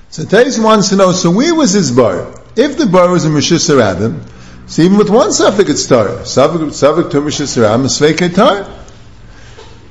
So 0.09 0.25
Tais 0.25 0.57
wants 0.57 0.89
to 0.89 0.95
know, 0.95 1.11
so 1.11 1.29
where 1.29 1.53
was 1.53 1.73
his 1.73 1.91
bar? 1.91 2.41
If 2.55 2.79
the 2.79 2.87
bar 2.87 3.11
was 3.11 3.25
a 3.25 3.29
Meshus 3.29 3.69
Rabim, 3.69 4.19
so 4.67 4.81
even 4.81 4.97
with 4.97 5.11
one 5.11 5.31
suffix 5.31 5.69
it's 5.69 5.85
tar. 5.85 6.25
Suffix, 6.25 6.77
suffix 6.77 7.11
to 7.11 7.21
Meshus 7.21 7.55
Rabim 7.55 7.85
is 7.85 7.99
sveik 7.99 8.33
tar. 8.33 8.67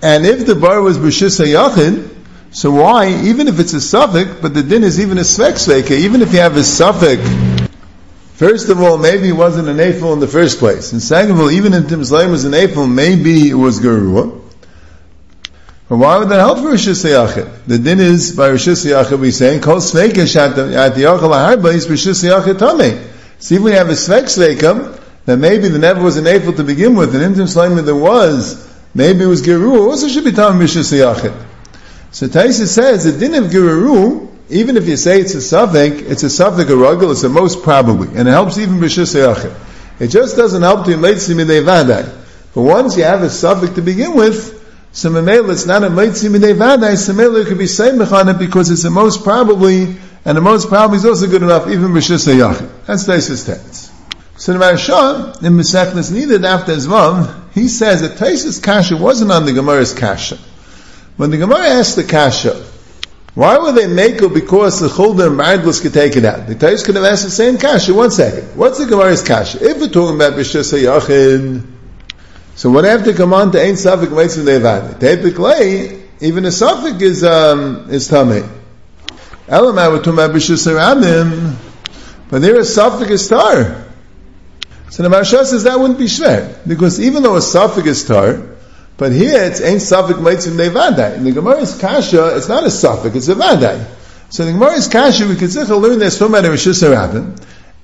And 0.02 0.26
if 0.26 0.46
the 0.46 0.56
bar 0.56 0.82
was 0.82 0.98
Meshus 0.98 1.38
Yachid, 1.46 2.12
so 2.50 2.72
why, 2.72 3.10
even 3.22 3.46
if 3.46 3.60
it's 3.60 3.72
a 3.72 3.80
suffix, 3.80 4.32
but 4.42 4.52
the 4.52 4.64
din 4.64 4.82
is 4.82 4.98
even 4.98 5.16
a 5.16 5.20
svek 5.20 5.52
sveika, 5.52 5.92
even 5.92 6.22
if 6.22 6.32
you 6.32 6.40
have 6.40 6.56
a 6.56 6.64
suffix 6.64 7.57
First 8.38 8.68
of 8.68 8.80
all, 8.80 8.98
maybe 8.98 9.30
it 9.30 9.32
wasn't 9.32 9.66
an 9.66 9.80
Eiffel 9.80 10.12
in 10.12 10.20
the 10.20 10.28
first 10.28 10.60
place. 10.60 10.92
And 10.92 11.02
second 11.02 11.32
of 11.32 11.40
all, 11.40 11.50
even 11.50 11.74
if 11.74 11.86
Timslaim 11.86 12.30
was 12.30 12.44
an 12.44 12.54
Eiffel, 12.54 12.86
maybe 12.86 13.50
it 13.50 13.54
was 13.54 13.80
Garua. 13.80 14.40
But 15.88 15.96
why 15.96 16.18
would 16.18 16.28
that 16.28 16.38
help 16.38 16.58
for 16.58 16.70
Rishis 16.70 17.04
Yachid? 17.04 17.64
The 17.66 17.78
din 17.78 17.98
is, 17.98 18.36
by 18.36 18.50
Rishis 18.50 18.86
Yachid, 18.86 19.18
we 19.18 19.32
say, 19.32 19.58
Kol 19.58 19.78
Sveikish 19.78 20.36
at 20.36 20.54
the 20.54 20.62
Yachal 21.00 21.18
HaHarba 21.18 21.74
is 21.74 21.88
Rishis 21.88 22.22
Yachid 22.22 22.58
Tameh. 22.58 23.10
See 23.40 23.56
if 23.56 23.60
we 23.60 23.72
have 23.72 23.88
a 23.88 23.94
Sveik 23.94 24.26
Sveikim, 24.26 25.00
then 25.24 25.40
maybe 25.40 25.66
the 25.66 25.80
never 25.80 26.00
was 26.00 26.16
an 26.16 26.28
Eiffel 26.28 26.52
to 26.52 26.62
begin 26.62 26.94
with, 26.94 27.16
and 27.16 27.24
in 27.24 27.34
Timslaim 27.34 27.84
there 27.84 27.96
was, 27.96 28.72
maybe 28.94 29.24
it 29.24 29.26
was 29.26 29.42
Garua, 29.42 29.88
also 29.88 30.06
should 30.06 30.22
be 30.22 30.30
Tam 30.30 30.60
Rishis 30.60 30.92
Yachid. 30.92 31.34
So 32.12 32.28
Taisa 32.28 32.68
says, 32.68 33.02
the 33.02 33.18
din 33.18 33.34
of 33.34 33.50
Garua, 33.50 34.27
even 34.50 34.76
if 34.76 34.88
you 34.88 34.96
say 34.96 35.20
it's 35.20 35.34
a 35.34 35.42
suffix, 35.42 36.00
it's 36.02 36.22
a 36.22 36.30
suffix 36.30 36.70
a 36.70 36.74
ruggle, 36.74 37.10
it's 37.10 37.22
the 37.22 37.28
most 37.28 37.62
probably, 37.62 38.08
and 38.08 38.26
it 38.26 38.30
helps 38.30 38.56
even 38.58 38.78
b'shus 38.78 39.54
It 40.00 40.08
just 40.08 40.36
doesn't 40.36 40.62
help 40.62 40.86
to 40.86 40.92
meitzi 40.92 41.34
midei 41.34 41.62
vadai. 41.62 42.14
But 42.54 42.62
once 42.62 42.96
you 42.96 43.04
have 43.04 43.22
a 43.22 43.30
suffix 43.30 43.74
to 43.74 43.82
begin 43.82 44.14
with, 44.14 44.54
so 44.92 45.14
it's 45.14 45.66
not 45.66 45.84
a 45.84 45.88
meitzi 45.88 46.34
midei 46.34 46.56
vadai, 46.56 46.96
so 46.96 47.12
memela 47.12 47.46
could 47.46 47.58
be 47.58 47.64
seimich 47.64 48.10
on 48.12 48.28
it 48.30 48.38
because 48.38 48.70
it's 48.70 48.82
the 48.82 48.90
most 48.90 49.22
probably, 49.22 49.96
and 50.24 50.36
the 50.36 50.40
most 50.40 50.68
probably 50.68 50.96
is 50.96 51.04
also 51.04 51.26
good 51.26 51.42
enough 51.42 51.68
even 51.68 51.92
b'shus 51.92 52.86
That's 52.86 53.06
Taisus 53.06 53.44
text. 53.44 53.92
So 54.38 54.52
the 54.52 54.60
Maharsha, 54.60 55.42
in 55.42 55.54
Mesechnes 55.54 56.12
needed 56.12 56.44
after 56.44 56.72
Zvav, 56.72 57.52
he 57.54 57.66
says 57.66 58.02
that 58.02 58.18
Taisus 58.18 58.62
Kasha 58.62 58.96
wasn't 58.96 59.32
on 59.32 59.44
the 59.44 59.52
Gemara's 59.52 59.92
Kasha. 59.92 60.38
When 61.16 61.30
the 61.30 61.38
Gemara 61.38 61.66
asked 61.66 61.96
the 61.96 62.04
Kasha, 62.04 62.64
why 63.38 63.56
would 63.56 63.76
they 63.76 63.86
make 63.86 64.20
it 64.20 64.34
because 64.34 64.80
the 64.80 64.88
Chulder 64.88 65.28
and 65.28 65.38
Mardlus 65.38 65.80
could 65.80 65.94
take 65.94 66.16
it 66.16 66.24
out? 66.24 66.48
The 66.48 66.56
Tais 66.56 66.82
could 66.82 66.96
have 66.96 67.04
asked 67.04 67.22
the 67.22 67.30
same 67.30 67.56
kasha. 67.56 67.94
One 67.94 68.10
second. 68.10 68.56
What's 68.56 68.78
the 68.78 68.86
Gemara's 68.86 69.22
kasha? 69.22 69.58
If 69.64 69.78
we're 69.78 69.90
talking 69.90 70.16
about 70.16 70.32
Bishas 70.32 70.76
Yachin, 70.76 71.64
so 72.56 72.68
what 72.68 72.84
I 72.84 72.88
have 72.88 73.04
to 73.04 73.14
come 73.14 73.32
on 73.32 73.52
to 73.52 73.62
Ein 73.62 73.74
Safik 73.74 74.08
Meitzim 74.08 74.42
Levad? 74.42 74.98
Typically, 74.98 76.02
even 76.18 76.46
a 76.46 76.48
Safik 76.48 77.00
is, 77.00 77.22
um, 77.22 77.88
is 77.90 78.10
Tameh. 78.10 78.42
Elamai 79.46 79.92
we're 79.92 79.98
talking 79.98 80.14
about 80.14 80.32
Bishas 80.32 80.66
Rabim, 80.66 81.54
but 82.30 82.42
there 82.42 82.56
is 82.56 82.76
Safik 82.76 83.08
is 83.08 83.28
Tar. 83.28 83.86
So 84.90 85.04
the 85.04 85.10
Maharsha 85.10 85.44
says 85.44 85.62
that 85.62 85.78
wouldn't 85.78 86.00
be 86.00 86.06
shver. 86.06 86.58
Because 86.66 86.98
even 86.98 87.22
though 87.22 87.36
a 87.36 87.38
Safik 87.38 87.86
is 87.86 88.04
Tar, 88.04 88.57
but 88.98 89.12
here 89.12 89.44
it's 89.44 89.60
ain't 89.60 89.80
suffik 89.80 90.16
meitzim 90.16 90.56
nevadai. 90.56 91.16
In 91.16 91.24
the 91.24 91.32
Gemara's 91.32 91.78
kasha, 91.78 92.36
it's 92.36 92.48
not 92.48 92.64
a 92.64 92.66
suffik, 92.66 93.14
it's 93.14 93.28
a 93.28 93.36
vadai. 93.36 93.86
So 94.28 94.44
in 94.44 94.48
the 94.48 94.58
Gemara's 94.58 94.88
kasha, 94.88 95.26
we 95.26 95.36
could 95.36 95.52
say 95.52 95.62
learn 95.62 96.00
this 96.00 96.18
from 96.18 96.32
Rishus 96.32 96.82
Rabin, 96.82 97.36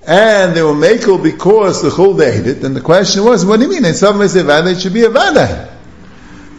and 0.07 0.57
they 0.57 0.63
were 0.63 0.73
makel 0.73 1.23
because 1.23 1.83
the 1.83 1.91
chul 1.91 2.19
they 2.19 2.39
ate 2.39 2.47
it. 2.49 2.65
And 2.65 2.75
the 2.75 2.81
question 2.81 3.25
was, 3.25 3.47
what 3.47 3.61
do 3.61 3.67
you 3.67 3.71
mean? 3.71 3.85
In 3.85 3.95
some 3.95 4.19
ways, 4.19 4.35
it 4.35 4.81
should 4.81 4.93
be 4.93 5.05
a 5.05 5.09
vaday. 5.09 5.71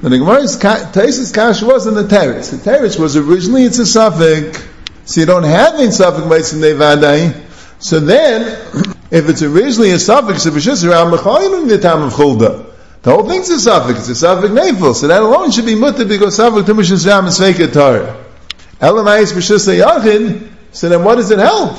The 0.01 0.09
Gemara's 0.09 0.57
Taisus 0.57 1.33
Kash 1.33 1.61
was 1.61 1.85
in 1.85 1.93
the 1.93 2.03
teretz. 2.03 2.51
The 2.51 2.57
teretz 2.57 2.97
was 2.97 3.17
originally 3.17 3.63
it's 3.63 3.79
a 3.79 3.85
suffix, 3.85 4.65
so 5.03 5.19
you 5.19 5.25
don't 5.25 5.43
have 5.43 5.75
any 5.75 5.91
suffix 5.91 6.53
in 6.53 6.61
vaday. 6.61 7.43
So 7.79 7.99
then, 7.99 8.41
if 9.11 9.27
it's 9.27 9.41
originally 9.41 9.91
a 9.91 9.99
suffix, 9.99 10.45
it's 10.45 10.63
just 10.63 10.85
around 10.85 11.11
the 11.11 11.17
time 11.81 12.03
of 12.03 12.13
chulda, 12.13 12.64
the 13.05 13.11
whole 13.11 13.29
thing's 13.29 13.47
a 13.51 13.59
suffix. 13.59 13.99
It's 13.99 14.09
a 14.09 14.15
suffix 14.15 14.51
nafel. 14.51 14.95
So 14.95 15.07
that 15.09 15.21
alone 15.21 15.51
should 15.51 15.67
be 15.67 15.75
mutter 15.75 16.05
because 16.05 16.37
suffix 16.37 16.67
tumish 16.67 17.05
ram 17.05 17.27
is 17.27 17.37
fake 17.37 17.71
Torah. 17.71 18.25
Elamais 18.79 19.31
b'shus 19.31 19.71
yachid. 19.79 20.51
So 20.71 20.89
then, 20.89 21.03
what 21.03 21.17
does 21.17 21.29
it 21.29 21.37
help? 21.37 21.77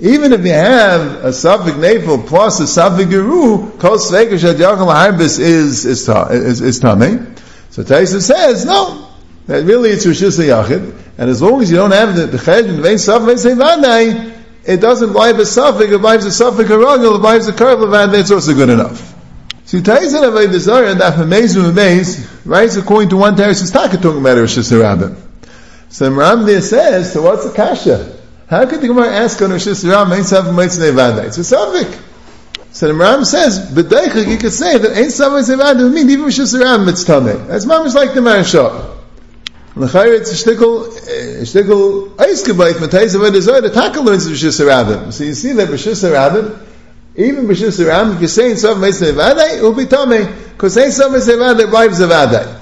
Even 0.00 0.32
if 0.32 0.44
you 0.44 0.50
have 0.50 1.24
a 1.24 1.32
suffix 1.32 1.76
nafel 1.76 2.26
plus 2.26 2.58
a 2.58 2.66
suffix 2.66 3.08
geru, 3.08 3.78
kol 3.78 3.96
sveika 3.96 4.36
shad 4.36 4.56
yachal 4.56 4.92
harbis 4.92 5.38
is 5.38 5.84
is 5.86 6.08
is 6.08 6.60
is 6.60 6.80
tame. 6.80 7.36
So 7.70 7.84
Taisa 7.84 8.20
says 8.20 8.66
no. 8.66 9.08
That 9.46 9.62
really 9.62 9.90
it's 9.90 10.04
rishus 10.04 10.44
yachid, 10.44 11.00
and 11.16 11.30
as 11.30 11.40
long 11.42 11.62
as 11.62 11.70
you 11.70 11.76
don't 11.76 11.92
have 11.92 12.16
the 12.16 12.26
the 12.26 12.52
and 12.52 12.82
vein 12.82 12.98
suffix 12.98 13.44
vadai, 13.44 14.36
it 14.64 14.78
doesn't 14.78 15.12
blind 15.12 15.38
a 15.38 15.46
suffix. 15.46 15.92
It 15.92 16.00
blinds 16.00 16.24
a 16.24 16.32
suffix 16.32 16.68
a 16.68 16.72
ragel. 16.72 17.14
It 17.14 17.20
blinds 17.20 17.46
a 17.46 17.52
curve 17.52 17.78
vadai. 17.78 18.18
It's 18.18 18.32
also 18.32 18.52
good 18.52 18.70
enough. 18.70 19.13
So 19.66 19.78
Taisa 19.78 20.44
a 20.44 20.52
desire 20.52 20.84
and 20.84 21.00
amazing 21.00 21.64
amaze 21.64 22.28
writes 22.44 22.76
according 22.76 23.08
to 23.10 23.16
one 23.16 23.34
Taisa 23.34 23.62
is 23.62 23.70
talking 23.70 23.98
about 23.98 24.36
rishus 24.36 24.78
rabbin. 24.78 25.16
So 25.88 26.10
Ram 26.10 26.44
there 26.44 26.60
says, 26.60 27.12
so 27.12 27.22
what's 27.22 27.44
the 27.48 27.52
kasha? 27.52 28.18
How 28.48 28.66
could 28.66 28.80
the 28.80 28.88
Gemara 28.88 29.10
ask 29.10 29.40
on 29.40 29.52
Rosh 29.52 29.66
Hashanah, 29.66 30.10
Ein 30.12 30.24
Sav 30.24 30.44
Meitzne 30.46 30.92
Vada? 30.92 31.24
It's 31.24 31.38
a 31.38 31.42
Savik. 31.42 32.00
So 32.72 32.88
the 32.88 32.94
Ram 32.94 33.24
says, 33.24 33.70
B'deichik, 33.70 34.28
you 34.28 34.36
could 34.36 34.52
say 34.52 34.76
that 34.76 34.98
Ein 34.98 35.10
Sav 35.10 35.32
Meitzne 35.32 35.56
Vada 35.56 35.84
would 35.84 35.94
mean 35.94 36.10
even 36.10 36.24
Rosh 36.24 36.40
Hashanah 36.40 36.84
Mitztame. 36.84 37.46
That's 37.46 37.64
mamish 37.64 37.94
like 37.94 38.12
the 38.12 38.20
Marashah. 38.20 38.90
L'chayr 39.76 40.18
it's 40.18 40.30
a 40.30 40.34
shtickle, 40.34 40.86
eh, 41.08 41.38
a 41.38 41.42
shtickle 41.42 42.16
eiskabayt, 42.16 42.74
matayis 42.74 43.16
avodah 43.16 43.40
zoy, 43.40 43.62
the 43.62 43.70
taka 43.70 44.00
learns 44.00 44.28
Rosh 44.28 44.44
Hashanah. 44.44 45.12
So 45.12 45.24
you 45.24 45.34
see 45.34 45.52
that 45.52 45.68
Rosh 45.70 45.86
Hashanah, 45.86 46.63
even 47.16 47.46
Rosh 47.46 47.62
Hashanah, 47.62 48.16
if 48.16 48.22
you 48.22 48.28
say 48.28 48.50
Ein 48.50 48.56
Sav 48.56 48.76
Meitzne 48.76 49.14
Vada, 49.14 49.56
it 49.56 49.62
will 49.62 49.74
be 49.74 49.86
Tame, 49.86 50.32
because 50.52 50.76
Ein 50.76 50.90
Sav 50.90 51.12
Meitzne 51.12 51.38
Vada 51.38 51.70
wives 51.70 52.00
of 52.00 52.08
Vada. 52.10 52.60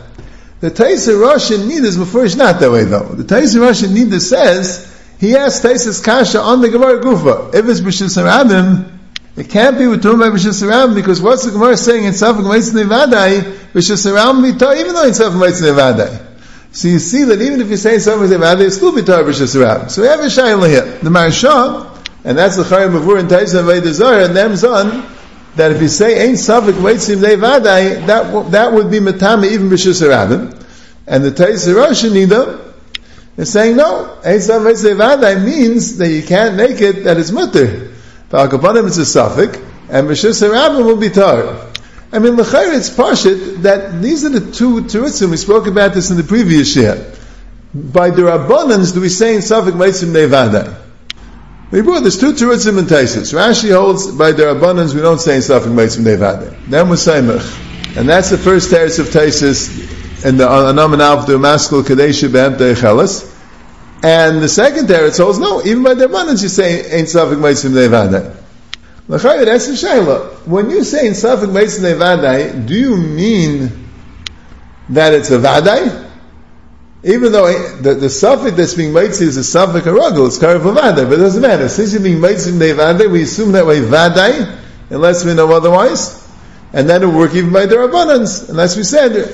The 0.61 0.71
Taisa 0.71 1.21
Russian 1.21 1.63
Nidus 1.63 1.99
before 1.99 2.25
is 2.25 2.37
not 2.37 2.61
that 2.61 2.71
way 2.71 2.85
though. 2.85 3.09
The 3.09 3.25
Taisa 3.25 3.61
Russian 3.61 3.91
Nidus 3.91 4.29
says, 4.29 4.89
he 5.19 5.37
asked 5.37 5.63
Taisis 5.63 6.05
Kasha 6.05 6.41
on 6.41 6.61
the 6.61 6.69
Gemara 6.69 7.01
Gufa. 7.01 7.55
If 7.55 7.69
it's 7.69 7.81
B'shis 7.81 8.21
Harabim, 8.21 8.91
it 9.37 9.49
can't 9.49 9.79
be 9.79 9.87
with 9.87 10.03
by 10.03 10.11
B'shis 10.11 10.63
Harabim 10.63 10.95
because 10.95 11.21
what's 11.21 11.45
the 11.45 11.51
Gemara 11.51 11.77
saying 11.77 12.05
in 12.05 12.13
Safak 12.13 12.43
Meitzin 12.43 12.85
Nevadai? 12.85 13.41
B'shis 13.73 14.05
Harabim 14.05 14.53
Bitar, 14.53 14.79
even 14.79 14.95
though 14.95 15.05
in 15.05 15.13
Safak 15.13 15.33
Meitzin 15.33 15.73
Nevadai. 15.73 16.27
So 16.73 16.89
you 16.89 16.99
see 16.99 17.25
that 17.25 17.41
even 17.41 17.61
if 17.61 17.69
you 17.69 17.77
say 17.77 17.97
Safak 17.97 18.19
Meitzin 18.19 18.39
Nevadai, 18.39 18.67
it's 18.67 18.77
still 18.77 18.93
Bitar 18.93 19.25
B'shis 19.25 19.55
Harabim. 19.57 19.91
So 19.91 20.03
we 20.03 20.09
have 20.09 20.21
a 20.21 20.25
Shayla 20.25 20.69
here. 20.69 20.99
The 20.99 21.11
Marashah, 21.11 21.92
and 22.25 22.39
that's 22.39 22.57
the 22.57 22.63
Chayim 22.63 22.99
Mavur 22.99 23.19
and 23.19 23.29
Taisa 23.29 23.63
Vaidazar, 23.65 24.25
and 24.25 24.37
them 24.37 24.53
on, 24.71 25.15
that 25.57 25.73
if 25.73 25.83
you 25.83 25.89
say 25.89 26.29
Ein 26.29 26.35
Safak 26.35 26.73
Meitzin 26.73 27.17
Nevadai, 27.17 28.07
that, 28.07 28.51
that 28.53 28.73
would 28.73 28.91
be 28.91 29.01
Matama 29.01 29.47
even 29.47 29.69
B'shis 29.69 30.01
Harabim. 30.01 30.59
And 31.07 31.25
the 31.25 31.31
Taisa 31.31 31.75
Rosh 31.75 32.05
Nida, 32.05 32.73
is 33.37 33.53
saying 33.53 33.77
no. 33.77 34.19
Eisav 34.23 34.71
Eisav 34.71 35.45
means 35.45 35.99
that 35.99 36.09
you 36.09 36.23
can't 36.23 36.57
make 36.57 36.81
it 36.81 37.05
that 37.05 37.17
is 37.17 37.33
mutter. 37.33 37.91
V'akapanim 38.31 38.87
is 38.87 38.99
a 38.99 39.07
suffix, 39.07 39.59
and 39.89 40.09
Meshus 40.09 40.47
Harabim 40.47 40.85
will 40.85 40.97
be 40.97 41.11
tar. 41.11 41.71
I 42.13 42.19
mean, 42.19 42.37
l'chayr 42.37 42.77
it's 42.77 42.91
pashit 42.91 43.63
that 43.63 44.03
these 44.03 44.25
are 44.25 44.29
the 44.29 44.53
two 44.53 44.83
terutzim. 44.83 45.31
We 45.31 45.39
spoke 45.39 45.67
about 45.67 45.95
this 45.95 46.11
in 46.11 46.19
the 46.19 46.25
previous 46.25 46.77
year. 46.77 47.13
By 47.75 48.11
the 48.11 48.23
Rabbanans 48.23 48.93
do 48.93 49.01
we 49.01 49.09
say 49.09 49.35
in 49.35 49.43
suffix 49.43 49.75
Meitzim 49.75 50.13
Nevada? 50.13 50.82
We 51.73 51.81
brought 51.81 52.01
there's 52.01 52.21
two 52.21 52.35
terutzim 52.35 52.79
and 52.79 52.87
taisis. 52.87 53.33
Rashi 53.33 53.75
holds 53.75 54.13
by 54.13 54.33
their 54.33 54.51
abundance, 54.51 54.93
we 54.93 55.01
don't 55.01 55.19
say 55.19 55.37
in 55.37 55.43
suffix 55.43 55.73
Meitzim 55.73 56.05
Nevada. 56.05 56.55
Then 56.69 56.91
we 56.91 56.97
say 56.99 57.23
Mech. 57.23 57.41
And 57.97 58.07
that's 58.07 58.29
the 58.29 58.37
first 58.37 58.71
teretz 58.71 58.99
of 58.99 59.07
taisis 59.07 60.23
in 60.23 60.37
the 60.37 60.47
Anam 60.47 60.93
and 60.93 61.01
Av, 61.01 61.27
the 61.27 61.39
Maskul 61.39 61.83
Kadesh 61.83 62.25
Behem 62.25 62.59
Teichelis. 62.59 63.27
And 64.05 64.43
the 64.43 64.51
second 64.51 64.87
teretz 64.87 65.19
holds, 65.19 65.39
no, 65.39 65.65
even 65.65 65.83
by 65.83 65.95
the 65.95 66.05
abundance 66.05 66.43
you 66.43 66.51
say, 66.51 66.91
Ain't 66.95 67.09
Safik 67.09 67.39
Meitzim 67.39 67.71
Nevadai. 67.71 68.37
L'chayr, 69.09 69.47
that's 69.47 69.67
the 69.67 69.73
shayla. 69.73 70.47
When 70.47 70.69
you 70.69 70.85
say 70.85 71.07
in 71.07 71.15
Safik 71.15 71.49
Meitzim 71.49 71.81
Nevadai, 71.81 72.67
do 72.67 72.75
you 72.75 72.99
mean 72.99 73.89
that 74.91 75.15
it's 75.15 75.31
a 75.31 75.39
Vadai? 75.39 76.02
Even 77.05 77.33
though 77.33 77.53
the, 77.79 77.95
the 77.95 78.09
suffix 78.09 78.57
that's 78.57 78.75
being 78.75 78.93
made 78.93 79.11
is 79.11 79.37
a 79.37 79.43
suffix 79.43 79.87
arugel, 79.87 80.29
it's 80.29 80.39
karev 80.39 80.61
vadai, 80.61 81.09
but 81.09 81.15
it 81.15 81.23
doesn't 81.23 81.43
matter. 81.43 81.69
Since 81.69 81.95
you're 81.95 82.03
being 82.03 82.21
made 82.21 82.37
nevadai, 82.37 83.11
we 83.11 83.23
assume 83.23 83.53
that 83.53 83.67
way 83.67 83.81
vadai, 83.81 84.59
unless 84.89 85.25
we 85.25 85.35
know 85.35 85.51
otherwise, 85.53 86.25
and 86.73 86.89
then 86.89 87.03
it 87.03 87.07
will 87.07 87.19
work 87.19 87.35
even 87.35 87.53
by 87.53 87.67
their 87.67 87.83
abundance, 87.83 88.49
unless 88.49 88.77
we 88.77 88.85
said 88.85 89.17
it. 89.17 89.29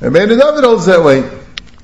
Rabbeinu 0.00 0.40
David 0.40 0.64
holds 0.64 0.86
that 0.86 1.02
way. 1.02 1.28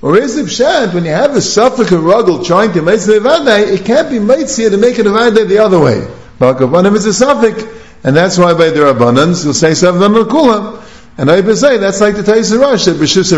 Or 0.01 0.17
is 0.17 0.37
it 0.39 0.47
pshat 0.47 0.95
when 0.95 1.05
you 1.05 1.11
have 1.11 1.35
a 1.35 1.41
suffix 1.43 1.91
ruggle 1.91 2.47
trying 2.47 2.73
to 2.75 2.83
make 2.83 3.01
vadai, 3.01 3.67
it 3.67 3.85
can't 3.85 4.11
be 4.11 4.19
meitzia 4.19 4.71
to 4.71 4.77
make 4.77 4.99
it 5.01 5.07
a 5.07 5.11
vadai 5.11 5.49
the 5.49 5.59
other 5.59 5.81
way. 5.81 6.07
Balkavanim 6.39 6.95
is 6.95 7.07
a 7.07 7.13
suffix, 7.13 7.65
and 8.05 8.17
that's 8.17 8.39
why 8.39 8.55
by 8.55 8.71
the 8.71 8.81
rabbanans 8.81 9.45
you'll 9.45 9.55
say 9.55 9.71
on 9.71 9.99
kula. 10.29 10.85
And 11.19 11.31
I 11.31 11.43
say 11.53 11.79
that's 11.79 12.01
like 12.01 12.15
the 12.15 12.23
Tais 12.23 12.57
Rosh 12.57 12.85
that 12.85 12.97
b'shus 12.97 13.37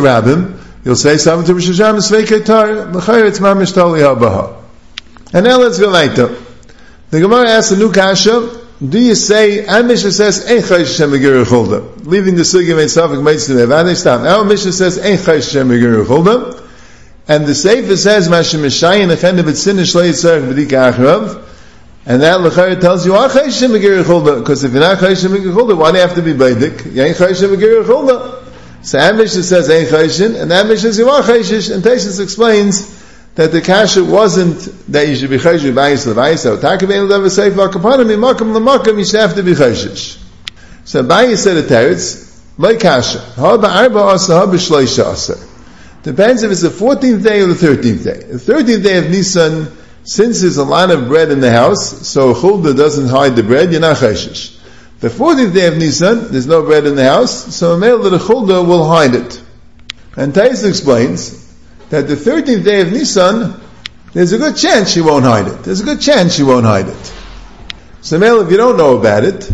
you'll 0.84 0.96
say 0.96 1.16
something 1.16 1.46
to 1.46 1.60
b'shus 1.60 1.80
rabbim 1.80 2.00
sveiketar 2.00 2.92
l'chayr 2.94 3.26
it's 3.26 3.38
mamish 3.38 3.74
tali 3.74 4.00
habaha. 4.00 4.62
And 5.32 5.44
now 5.46 5.58
let's 5.58 5.78
go 5.78 5.88
later. 5.88 6.36
The 7.10 7.20
Gemara 7.20 7.48
asks 7.48 7.72
a 7.72 7.76
new 7.76 7.92
kasha. 7.92 8.60
Do 8.86 8.98
you 8.98 9.14
say, 9.14 9.64
and 9.64 9.86
Mishnah 9.86 10.10
says, 10.10 10.50
Ein 10.50 10.58
Chayish 10.58 10.98
Hashem 10.98 11.10
Chulda. 11.10 12.04
Leaving 12.04 12.34
the 12.34 12.42
Sugya 12.42 12.74
Meit 12.74 12.86
Safik 12.86 13.22
Meit 13.22 13.36
Sineh 13.36 13.66
Vadei 13.66 13.94
Stop. 13.94 14.22
Now 14.22 14.42
Mishnah 14.42 14.72
says, 14.72 14.98
Ein 14.98 15.18
Chayish 15.18 15.52
Hashem 15.52 15.68
Chulda. 15.68 16.68
And 17.28 17.46
the 17.46 17.54
Sefer 17.54 17.96
says, 17.96 18.28
Mashem 18.28 18.60
Mishayin 18.60 19.14
Echen 19.14 19.38
Nevet 19.38 19.56
Sin 19.56 19.76
Shlei 19.76 20.10
Yitzarech 20.10 20.52
B'dik 20.52 20.70
Achrav. 20.70 21.46
And 22.06 22.22
that 22.22 22.40
Lechayr 22.40 22.80
tells 22.80 23.06
you, 23.06 23.14
Ah 23.14 23.28
Chayish 23.28 23.60
Hashem 23.60 23.70
Chulda. 23.70 24.40
Because 24.40 24.64
if 24.64 24.72
you're 24.72 24.80
not 24.80 24.98
Chayish 24.98 25.22
Hashem 25.22 25.30
Megir 25.30 25.54
Chulda, 25.54 25.78
why 25.78 25.92
do 25.92 25.98
you 25.98 26.02
have 26.02 26.16
to 26.16 26.22
be 26.22 26.32
Beidik? 26.32 26.92
You 26.92 27.02
ain't 27.02 27.16
Chayish 27.16 27.40
Hashem 27.40 27.50
Megir 27.50 27.84
Chulda. 27.84 28.41
So 28.82 29.12
Mishnah 29.14 29.42
says, 29.42 29.70
Ein 29.70 29.86
Chayish 29.86 30.40
and 30.40 30.50
that 30.50 30.66
Mishnah 30.66 30.92
says, 30.92 30.98
You 30.98 31.08
are 31.08 31.22
Chayish 31.22 31.72
And 31.72 31.82
Teshis 31.82 32.20
explains, 32.20 33.02
that 33.34 33.50
the 33.50 33.60
kasha 33.60 34.04
wasn't 34.04 34.60
that 34.92 35.08
you 35.08 35.16
should 35.16 35.30
be 35.30 35.38
chayshish 35.38 35.72
b'ayis 35.72 36.06
levayis. 36.06 36.38
So 36.38 36.58
takavein 36.58 37.08
lev 37.08 37.22
seif 37.22 37.52
v'akapanim 37.52 38.14
imakam 38.14 38.54
l'makam 38.54 38.98
you 38.98 39.04
should 39.04 39.20
have 39.20 39.34
to 39.36 39.42
be 39.42 39.52
chayshish. 39.52 40.22
So 40.84 41.02
Bayis 41.02 41.38
said 41.38 41.56
a 41.56 41.62
teretz 41.62 42.40
like 42.58 42.80
kasha 42.80 43.20
ha 43.20 43.56
ba'arba 43.56 44.12
asa 44.12 44.38
ha 44.38 44.46
b'shloisha 44.46 45.04
asa. 45.04 45.48
Depends 46.02 46.42
if 46.42 46.50
it's 46.50 46.62
the 46.62 46.68
14th 46.68 47.22
day 47.22 47.40
or 47.40 47.46
the 47.46 47.54
13th 47.54 48.04
day. 48.04 48.26
The 48.32 48.38
13th 48.38 48.82
day 48.82 48.98
of 48.98 49.08
Nisan, 49.08 49.68
since 50.02 50.40
there's 50.40 50.56
a 50.56 50.64
lot 50.64 50.90
of 50.90 51.06
bread 51.06 51.30
in 51.30 51.40
the 51.40 51.50
house, 51.50 52.06
so 52.08 52.34
chulda 52.34 52.76
doesn't 52.76 53.08
hide 53.08 53.36
the 53.36 53.44
bread, 53.44 53.70
you're 53.70 53.80
not 53.80 53.96
chayshish. 53.96 54.58
The 55.02 55.08
14th 55.08 55.52
day 55.52 55.66
of 55.66 55.76
Nisan, 55.78 56.30
there's 56.30 56.46
no 56.46 56.62
bread 56.62 56.86
in 56.86 56.94
the 56.94 57.02
house, 57.02 57.56
so 57.56 57.72
a 57.72 57.76
male 57.76 58.06
a 58.06 58.20
chulda 58.20 58.64
will 58.64 58.86
hide 58.88 59.16
it. 59.16 59.42
And 60.16 60.32
Tais 60.32 60.62
explains 60.62 61.52
that 61.90 62.06
the 62.06 62.14
13th 62.14 62.62
day 62.62 62.82
of 62.82 62.92
Nisan, 62.92 63.60
there's 64.12 64.30
a 64.30 64.38
good 64.38 64.56
chance 64.56 64.92
she 64.92 65.00
won't 65.00 65.24
hide 65.24 65.48
it. 65.48 65.64
There's 65.64 65.80
a 65.80 65.84
good 65.84 66.00
chance 66.00 66.36
she 66.36 66.44
won't 66.44 66.66
hide 66.66 66.86
it. 66.86 67.12
So, 68.00 68.16
Mel, 68.16 68.42
if 68.42 68.50
you 68.52 68.56
don't 68.56 68.76
know 68.76 68.96
about 68.96 69.24
it, 69.24 69.50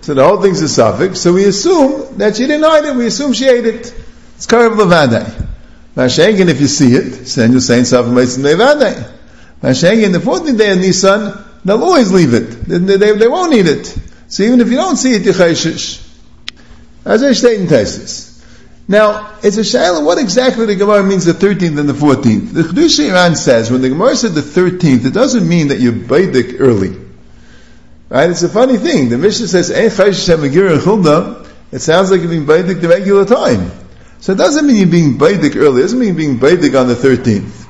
so 0.00 0.14
the 0.14 0.24
whole 0.24 0.40
thing's 0.40 0.62
a 0.62 0.70
suffix, 0.70 1.20
so 1.20 1.34
we 1.34 1.44
assume 1.44 2.16
that 2.16 2.36
she 2.36 2.46
didn't 2.46 2.64
hide 2.64 2.86
it, 2.86 2.96
we 2.96 3.04
assume 3.08 3.34
she 3.34 3.48
ate 3.48 3.66
it. 3.66 3.94
It's 4.36 4.46
Karev 4.46 4.74
Levadai. 4.74 5.48
Mashengen, 5.94 6.48
if 6.48 6.62
you 6.62 6.66
see 6.66 6.94
it, 6.94 7.26
then 7.26 7.52
you're 7.52 7.60
saying 7.60 7.82
Safim 7.82 8.14
Levadai. 8.14 9.12
Mashengen, 9.60 10.12
the 10.12 10.18
14th 10.18 10.56
day 10.56 10.72
of 10.72 10.78
Nisan, 10.78 11.44
they'll 11.62 11.84
always 11.84 12.10
leave 12.10 12.32
it. 12.32 12.62
They, 12.66 12.78
they, 12.78 13.12
they, 13.18 13.28
won't 13.28 13.52
eat 13.52 13.66
it. 13.66 13.98
So 14.32 14.44
even 14.44 14.62
if 14.62 14.70
you 14.70 14.76
don't 14.76 14.96
see 14.96 15.12
it, 15.12 15.24
you're 15.24 15.34
chayshish. 15.34 16.02
As 17.04 17.22
I 17.22 17.34
state 17.34 17.60
in 17.60 17.66
Tesis. 17.66 18.42
Now, 18.88 19.36
it's 19.42 19.58
a 19.58 19.60
shayla, 19.60 20.02
what 20.02 20.16
exactly 20.16 20.64
the 20.64 20.74
Gemara 20.74 21.02
means 21.02 21.26
the 21.26 21.34
13th 21.34 21.78
and 21.78 21.86
the 21.86 21.92
14th. 21.92 22.54
The 22.54 22.62
Chedush 22.62 23.10
Iran 23.10 23.36
says, 23.36 23.70
when 23.70 23.82
the 23.82 23.90
Gemara 23.90 24.16
said 24.16 24.32
the 24.32 24.40
13th, 24.40 25.04
it 25.04 25.12
doesn't 25.12 25.46
mean 25.46 25.68
that 25.68 25.80
you 25.80 25.92
baidik 25.92 26.60
early. 26.60 26.96
Right? 28.08 28.30
It's 28.30 28.42
a 28.42 28.48
funny 28.48 28.78
thing. 28.78 29.10
The 29.10 29.18
Mishnah 29.18 29.48
says, 29.48 29.70
Ein 29.70 29.90
chulda, 29.90 31.46
it 31.70 31.80
sounds 31.80 32.10
like 32.10 32.22
you're 32.22 32.30
being 32.30 32.46
baidik 32.46 32.80
the 32.80 32.88
regular 32.88 33.26
time. 33.26 33.70
So 34.20 34.32
it 34.32 34.38
doesn't 34.38 34.66
mean 34.66 34.76
you're 34.76 34.86
being 34.86 35.18
baidik 35.18 35.56
early, 35.56 35.80
it 35.80 35.82
doesn't 35.82 35.98
mean 35.98 36.08
you're 36.08 36.16
being 36.16 36.38
baidik 36.38 36.80
on 36.80 36.88
the 36.88 36.94
13th. 36.94 37.64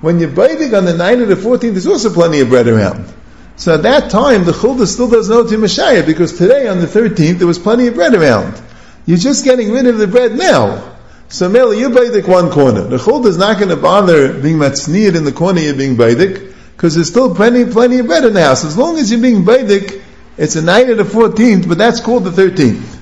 When 0.00 0.18
you're 0.18 0.30
baidik 0.30 0.76
on 0.76 0.86
the 0.86 0.92
9th 0.92 1.22
or 1.22 1.26
the 1.26 1.34
14th, 1.36 1.70
there's 1.70 1.86
also 1.86 2.12
plenty 2.12 2.40
of 2.40 2.48
bread 2.48 2.66
around. 2.66 3.14
So 3.60 3.74
at 3.74 3.82
that 3.82 4.10
time, 4.10 4.44
the 4.44 4.52
chulda 4.52 4.86
still 4.86 5.10
doesn't 5.10 5.30
know 5.30 5.46
to 5.46 5.58
Messiah 5.58 6.02
because 6.02 6.32
today 6.32 6.66
on 6.66 6.80
the 6.80 6.86
13th 6.86 7.36
there 7.36 7.46
was 7.46 7.58
plenty 7.58 7.88
of 7.88 7.94
bread 7.94 8.14
around. 8.14 8.58
You're 9.04 9.18
just 9.18 9.44
getting 9.44 9.70
rid 9.70 9.86
of 9.86 9.98
the 9.98 10.06
bread 10.06 10.34
now. 10.34 10.96
So 11.28 11.46
Mela, 11.50 11.76
you 11.76 11.90
baidik 11.90 12.26
one 12.26 12.50
corner. 12.50 12.84
The 12.84 12.96
chulda 12.96 13.26
is 13.26 13.36
not 13.36 13.58
going 13.58 13.68
to 13.68 13.76
bother 13.76 14.32
being 14.32 14.56
matzniad 14.56 15.14
in 15.14 15.24
the 15.24 15.32
corner 15.32 15.60
you're 15.60 15.74
being 15.74 15.98
baidik 15.98 16.54
because 16.72 16.94
there's 16.94 17.10
still 17.10 17.34
plenty, 17.34 17.70
plenty 17.70 17.98
of 17.98 18.06
bread 18.06 18.24
in 18.24 18.32
the 18.32 18.42
house. 18.42 18.64
As 18.64 18.78
long 18.78 18.96
as 18.96 19.12
you're 19.12 19.20
being 19.20 19.44
baidik, 19.44 20.02
it's 20.38 20.56
a 20.56 20.62
night 20.62 20.88
of 20.88 20.96
the 20.96 21.02
14th, 21.02 21.68
but 21.68 21.76
that's 21.76 22.00
called 22.00 22.24
the 22.24 22.30
13th. 22.30 22.96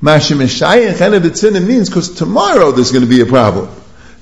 Mashim 0.00 0.38
Meshayach 0.38 1.66
means 1.66 1.88
because 1.88 2.14
tomorrow 2.14 2.70
there's 2.70 2.92
going 2.92 3.02
to 3.04 3.10
be 3.10 3.22
a 3.22 3.26
problem. 3.26 3.68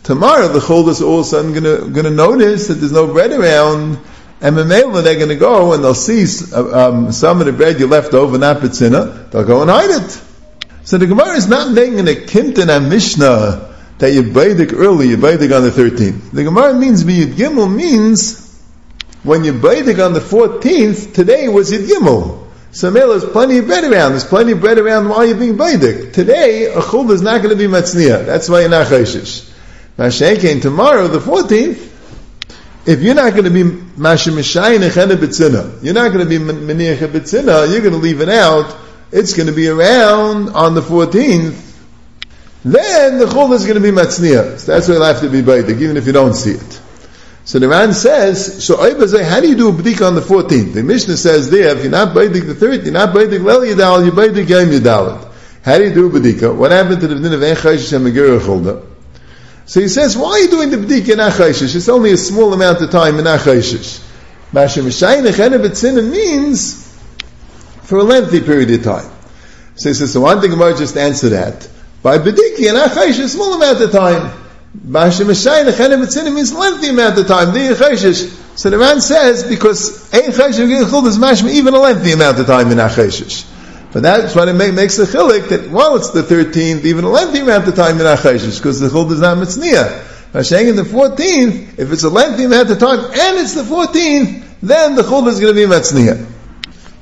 Tomorrow 0.03 0.49
the 0.49 0.61
chulda 0.61 0.88
is 0.88 1.03
all 1.03 1.21
of 1.21 1.26
a 1.26 1.29
sudden 1.29 1.53
going 1.53 2.05
to 2.05 2.11
notice 2.11 2.69
that 2.69 2.75
there's 2.75 2.91
no 2.91 3.07
bread 3.12 3.33
around 3.33 3.99
and 4.41 4.57
Memela, 4.57 5.03
they're 5.03 5.17
going 5.17 5.29
to 5.29 5.37
go 5.37 5.73
and 5.73 5.83
they'll 5.83 5.95
see 5.95 6.26
uh, 6.53 6.88
um, 6.88 7.12
some 7.12 7.41
of 7.41 7.47
the 7.47 7.53
bread 7.53 7.81
you 7.81 7.87
left 7.87 8.14
over, 8.14 8.37
not 8.38 8.59
Bitsina, 8.59 9.31
they'll 9.31 9.45
go 9.45 9.62
and 9.62 9.71
hide 9.71 9.91
it. 9.91 10.23
So 10.85 10.99
the 10.99 11.07
Gemara 11.07 11.37
is 11.37 11.49
not 11.49 11.73
making 11.73 12.00
a 12.00 12.14
Kimtan 12.14 12.69
and 12.69 12.91
Mishnah 12.91 13.75
that 13.99 14.12
you 14.12 14.23
Baidik 14.23 14.73
early, 14.73 15.09
you 15.09 15.17
Baidik 15.17 15.55
on 15.57 15.62
the 15.62 15.71
13th. 15.71 16.33
The 16.33 16.45
Gemara 16.45 16.75
means 16.75 17.05
Yud 17.05 17.35
Gimel 17.35 17.75
means 17.75 18.61
when 19.23 19.45
you 19.45 19.55
Baidik 19.55 20.05
on 20.05 20.12
the 20.12 20.21
14th, 20.21 21.14
today 21.14 21.49
was 21.49 21.73
Yud 21.73 21.87
Gimel. 21.87 22.45
So 22.73 22.91
Mela, 22.91 23.19
there's 23.19 23.33
plenty 23.33 23.59
of 23.59 23.67
bread 23.67 23.85
around. 23.85 24.11
There's 24.11 24.25
plenty 24.25 24.53
of 24.53 24.61
bread 24.61 24.79
around 24.79 25.09
while 25.09 25.25
you're 25.25 25.38
being 25.38 25.57
Baidik. 25.57 26.12
Today, 26.12 26.67
a 26.67 26.81
chul 26.81 27.09
is 27.12 27.23
not 27.23 27.41
going 27.41 27.57
to 27.57 27.57
be 27.57 27.73
Matzniah. 27.73 28.26
That's 28.26 28.49
why 28.49 28.61
you're 28.61 28.69
not 28.69 28.88
Chayshish. 28.88 29.50
Mashen 29.97 30.61
tomorrow, 30.61 31.07
the 31.07 31.21
14th, 31.21 31.93
if 32.87 33.00
you're 33.03 33.14
not 33.14 33.33
going 33.33 33.45
to 33.45 33.50
be 33.50 33.62
mashim 33.62 34.35
betzina, 34.37 35.83
you're 35.83 35.95
not 35.95 36.12
going 36.12 36.29
to 36.29 36.38
be 36.38 36.38
meniach 36.38 36.99
betzina, 37.09 37.71
you're 37.71 37.81
going 37.81 37.93
to 37.93 37.99
leave 37.99 38.21
it 38.21 38.29
out. 38.29 38.76
It's 39.11 39.33
going 39.35 39.47
to 39.47 39.55
be 39.55 39.69
around 39.69 40.50
on 40.50 40.75
the 40.75 40.81
14th. 40.81 41.73
Then 42.64 43.19
the 43.19 43.26
chul 43.26 43.53
is 43.53 43.64
going 43.64 43.81
to 43.81 43.81
be 43.81 43.91
matzniya. 43.91 44.59
So 44.59 44.73
that's 44.73 44.88
why 44.88 44.95
you'll 44.95 45.05
have 45.05 45.21
to 45.21 45.31
be 45.31 45.43
baidik, 45.43 45.81
even 45.81 45.97
if 45.97 46.07
you 46.07 46.12
don't 46.12 46.35
see 46.35 46.53
it. 46.53 46.81
So 47.45 47.59
the 47.59 47.69
Ran 47.69 47.93
says, 47.93 48.64
so 48.64 48.76
how 48.76 49.41
do 49.41 49.49
you 49.49 49.55
do 49.55 49.69
a 49.69 49.73
b'dik 49.73 50.07
on 50.07 50.14
the 50.14 50.23
14th? 50.23 50.73
The 50.73 50.83
Mishnah 50.83 51.17
says 51.17 51.50
there, 51.50 51.76
if 51.76 51.83
you're 51.83 51.93
not 51.93 52.14
baidik 52.14 52.47
the 52.47 52.55
13th, 52.55 52.85
you're 52.85 52.93
not 52.93 53.14
baidik 53.14 53.43
lel 53.45 53.61
yadal, 53.61 54.05
you're 54.05 54.14
baidik 54.14 54.49
yom 54.49 54.69
yadalit. 54.69 55.31
How 55.62 55.79
do 55.79 55.85
you 55.85 55.95
do 55.95 56.09
a? 56.09 56.55
What 56.55 56.71
happened 56.71 57.00
to 57.00 57.07
the 57.07 57.14
din 57.14 57.33
of 57.33 57.41
Enchayish 57.41 57.93
and 57.95 58.07
Megirah 58.07 58.41
Chulda? 58.41 58.93
So 59.66 59.80
he 59.80 59.88
says, 59.88 60.16
why 60.16 60.30
are 60.30 60.38
you 60.40 60.50
doing 60.50 60.71
the 60.71 60.76
b'dik 60.76 61.09
in 61.09 61.18
Achayshish? 61.18 61.75
It's 61.75 61.88
only 61.88 62.12
a 62.12 62.16
small 62.16 62.52
amount 62.52 62.83
of 62.83 62.90
time 62.90 63.18
in 63.18 63.25
Achayshish. 63.25 64.00
Mashim 64.52 64.85
Shayinach 64.87 66.11
means 66.11 66.99
for 67.83 67.99
a 67.99 68.02
lengthy 68.02 68.40
period 68.40 68.71
of 68.71 68.83
time. 68.85 69.11
So 69.76 69.88
he 69.88 69.94
says, 69.94 70.12
so 70.12 70.21
one 70.21 70.40
thing 70.40 70.50
Gemara 70.50 70.76
just 70.76 70.97
answer 70.97 71.30
that. 71.30 71.68
By 72.02 72.18
b'diki 72.18 72.68
in 72.68 72.75
Achayshish, 72.75 73.28
small 73.28 73.54
amount 73.54 73.80
of 73.80 73.90
time. 73.90 74.33
Mashim 74.87 75.30
Shayinach 75.30 76.35
means 76.35 76.52
lengthy 76.52 76.88
amount 76.90 77.18
of 77.18 77.26
time. 77.26 77.52
The 77.54 77.75
Achayshish. 77.75 78.59
So 78.59 78.71
the 78.71 78.78
man 78.78 79.00
says, 79.00 79.44
because 79.44 80.12
Ein 80.12 80.30
Chayshish 80.30 81.42
is 81.42 81.56
even 81.56 81.75
a 81.75 81.78
lengthy 81.78 82.12
amount 82.12 82.38
of 82.38 82.47
time 82.47 82.71
in 82.71 82.78
Achayshish. 82.78 83.44
But 83.94 84.02
that's 84.02 84.34
what 84.34 84.48
it 84.48 84.54
make, 84.54 84.74
makes 84.74 84.96
the 84.96 85.04
chilik 85.04 85.50
that 85.50 85.70
while 85.70 85.94
it's 85.94 86.10
the 86.10 86.22
13th, 86.22 86.84
even 86.84 87.04
a 87.04 87.08
lengthy 87.08 87.38
amount 87.38 87.68
of 87.68 87.76
time 87.76 88.00
in 88.00 88.06
Acheshish, 88.06 88.58
because 88.58 88.80
the 88.80 88.88
chul 88.88 89.08
is 89.12 89.20
not 89.20 89.38
mitzniya. 89.38 90.32
By 90.32 90.42
saying 90.42 90.66
in 90.66 90.74
the 90.74 90.82
14th, 90.82 91.78
if 91.78 91.92
it's 91.92 92.02
a 92.02 92.08
lengthy 92.08 92.42
amount 92.42 92.70
of 92.70 92.80
time 92.80 92.98
and 92.98 93.38
it's 93.38 93.54
the 93.54 93.62
14th, 93.62 94.42
then 94.62 94.96
the 94.96 95.02
chul 95.02 95.28
is 95.28 95.38
going 95.38 95.54
to 95.54 95.60
be 95.60 95.72
mitzniya. 95.72 96.26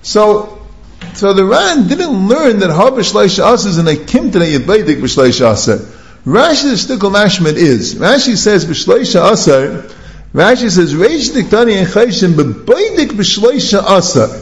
So, 0.03 0.69
so 1.15 1.33
the 1.33 1.47
Ran 1.47 1.89
didn't 1.89 2.29
learn 2.29 2.59
that 2.59 2.69
har 2.69 2.91
b'shleish 2.91 3.43
asa 3.43 3.71
is 3.71 3.79
in 3.79 3.89
a 3.89 3.97
kim 3.97 4.31
today 4.31 4.53
yibaidik 4.53 5.01
b'shleish 5.01 5.43
asa. 5.43 5.79
Rashi's 6.27 6.83
stickle 6.83 7.09
mashman 7.09 7.55
is. 7.55 7.95
Rashi 7.95 8.37
says 8.37 8.67
b'shleish 8.67 9.19
asa, 9.19 9.89
Rashi 10.35 10.71
says, 10.71 10.93
reish 10.93 11.31
diktani 11.31 11.79
and 11.79 11.89
chayshim 11.89 12.35
b'baidik 12.35 13.13
b'shleish 13.13 13.83
asa. 13.83 14.42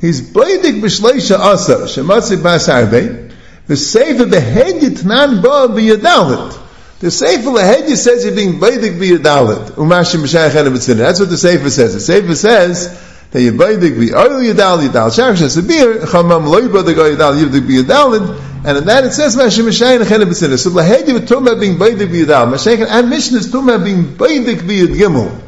He's 0.00 0.20
baidik 0.20 0.80
b'shleisha 0.80 1.38
asa, 1.38 1.86
shematzik 1.86 2.42
bas 2.42 2.68
harbe, 2.68 3.32
the 3.66 3.76
sefer 3.76 4.26
behed 4.26 4.80
yitnan 4.82 5.42
ba 5.42 5.68
b'yadalit. 5.72 6.58
The 7.00 7.10
sefer 7.10 7.50
lehed 7.50 7.94
says 7.96 8.24
you're 8.24 8.34
being 8.34 8.60
baidik 8.60 8.98
b'yadalit, 8.98 9.72
umashim 9.72 10.22
b'shayach 10.22 10.54
ena 10.54 10.70
That's 10.70 11.20
what 11.20 11.30
the 11.30 11.38
sefer 11.38 11.70
says. 11.70 11.94
The 11.94 12.00
sefer 12.00 12.34
says, 12.34 13.02
that 13.30 13.42
you 13.42 13.52
baidik 13.52 13.96
b'oil 13.96 14.52
yadal 14.52 14.86
yadal 14.86 15.10
shach 15.10 15.36
shesabir, 15.36 16.00
chamam 16.04 16.46
loy 16.46 16.68
badik 16.68 16.94
yadal 16.94 17.36
yivdik 17.42 17.66
b'yadalit, 17.66 18.40
and 18.64 18.78
in 18.78 18.84
that 18.84 19.04
it 19.04 19.12
says 19.12 19.36
Mashim 19.36 19.66
Mashayach 19.66 20.10
ena 20.10 20.26
b'tzina. 20.26 20.58
So 20.58 20.70
lehed 20.70 21.26
talking 21.26 21.46
about 21.46 21.60
being 21.60 21.76
baidik 21.76 22.08
b'yadal. 22.08 22.52
Mashayach 22.52 22.86
and 22.88 23.10
Mishnah 23.10 23.38
is 23.38 23.50
talking 23.50 23.68
about 23.68 23.84
being 23.84 24.04
baidik 24.04 24.60
b'yad 24.60 24.96
gimel. 24.96 25.42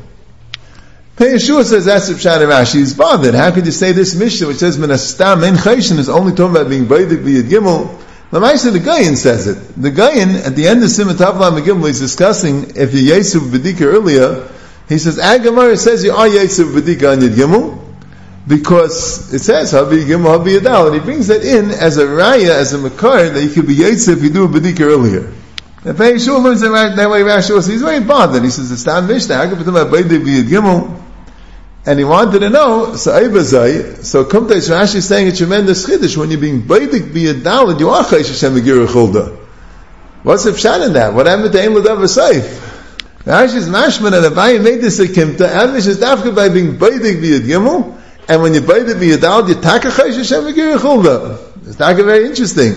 Yeshua 1.25 1.65
says 1.65 1.85
that's 1.85 2.09
Pshat 2.11 2.47
Rashi. 2.47 2.77
He's 2.77 2.95
bothered. 2.95 3.35
How 3.35 3.51
could 3.51 3.67
you 3.67 3.73
say 3.73 3.91
this 3.91 4.15
Mishnah 4.15 4.47
which 4.47 4.59
says 4.59 4.79
Menastam 4.79 5.47
in 5.47 5.55
Chayshin 5.55 5.99
is 5.99 6.09
only 6.09 6.33
talking 6.33 6.55
about 6.55 6.69
being 6.69 6.87
Baidik 6.87 7.25
B'Yad 7.25 7.49
Gimel? 7.49 7.99
Lamaisa 8.31 8.73
the 8.73 8.79
Gayan 8.79 9.17
says 9.17 9.49
it. 9.49 9.83
The 9.83 9.91
Gayan 9.91 10.47
at 10.47 10.55
the 10.55 10.69
end 10.69 10.85
of 10.85 10.91
Simon 10.91 11.17
Tavlam 11.17 11.61
Gimel 11.61 11.89
he's 11.89 11.99
discussing 11.99 12.77
if 12.77 12.95
you 12.95 13.11
Yesuv 13.11 13.51
B'Dika 13.51 13.83
earlier. 13.83 14.49
He 14.89 14.99
says 14.99 15.19
Agamar 15.19 15.77
says 15.77 16.05
you 16.05 16.13
are 16.13 16.29
Yesuv 16.29 16.73
B'Dika 16.79 17.15
on 17.15 17.19
Yad 17.19 17.35
Gimel 17.35 17.85
because 18.47 19.35
it 19.35 19.41
says 19.41 19.73
Habi 19.73 20.05
Gimel 20.05 20.39
Habi 20.39 20.61
Yadal 20.61 20.87
and 20.87 20.95
he 20.95 21.01
brings 21.01 21.27
that 21.27 21.43
in 21.43 21.73
as 21.73 21.97
a 21.97 22.07
raya 22.07 22.51
as 22.51 22.75
a 22.75 22.79
makar 22.79 23.31
that 23.31 23.43
you 23.43 23.51
could 23.51 23.67
be 23.67 23.75
Yesuv 23.75 24.19
if 24.19 24.23
you 24.23 24.31
do 24.31 24.45
a 24.45 24.49
B'Dika 24.49 24.83
earlier. 24.83 25.33
Pei 25.83 26.15
Yeshua 26.15 26.41
learns 26.45 26.61
that, 26.61 26.95
that 26.95 27.11
way 27.11 27.23
Rashi 27.23 27.53
was 27.53 27.67
he's 27.67 27.83
very 27.83 28.05
bothered. 28.05 28.45
He 28.45 28.51
says 28.51 28.71
the 28.71 28.77
Stam 28.77 29.09
Mishnah 29.09 29.35
how 29.35 29.49
could 29.49 29.59
you 29.59 29.65
talk 29.65 29.75
about 29.75 29.93
B'Dika 29.93 30.43
Gimel? 30.45 31.08
And 31.89 31.99
he 31.99 32.05
wanted 32.05 32.41
to 32.41 32.51
know, 32.51 32.97
so 32.97 33.19
Eibazai, 33.19 34.05
so 34.05 34.27
Kumtais 34.27 34.69
Rashi 34.69 34.97
is 34.97 35.09
saying 35.09 35.29
a 35.29 35.33
tremendous 35.33 35.87
chiddush, 35.87 36.19
when 36.19 36.31
you're 36.31 36.39
being 36.39 36.61
baidik 36.61 37.15
be 37.15 37.29
a 37.29 37.35
dalad, 37.35 37.81
you 37.81 37.89
are 37.89 38.05
chayish 38.05 38.29
Hashem 38.29 38.63
chulda. 38.63 39.35
What's 40.23 40.45
the 40.45 40.51
pshat 40.51 40.85
in 40.85 40.93
that? 40.93 41.15
What 41.15 41.25
happened 41.27 41.51
to 41.51 41.63
Ein 41.63 41.71
Ladav 41.71 41.97
Asayif? 42.05 42.45
Rashi's 43.25 43.71
mashman 43.71 44.13
and 44.13 44.37
Abayi 44.37 44.63
made 44.63 44.83
this 44.83 44.99
a 44.99 45.07
kimta, 45.07 45.49
Amish 45.49 45.87
is 45.87 45.97
dafka 45.97 46.37
by 46.37 46.51
being 46.51 46.77
baidik 46.77 47.23
be 47.23 47.37
a 47.37 47.41
gimel, 47.41 47.99
and 48.29 48.43
when 48.43 48.53
you 48.53 48.61
baidik 48.61 49.01
be 49.01 49.13
a 49.13 49.17
dalad, 49.17 49.49
you 49.49 49.55
taka 49.55 49.89
chayish 49.89 50.19
Hashem 50.19 50.45
chulda. 50.79 51.39
It's 51.67 51.79
not 51.79 51.97
very 51.97 52.27
interesting. 52.27 52.75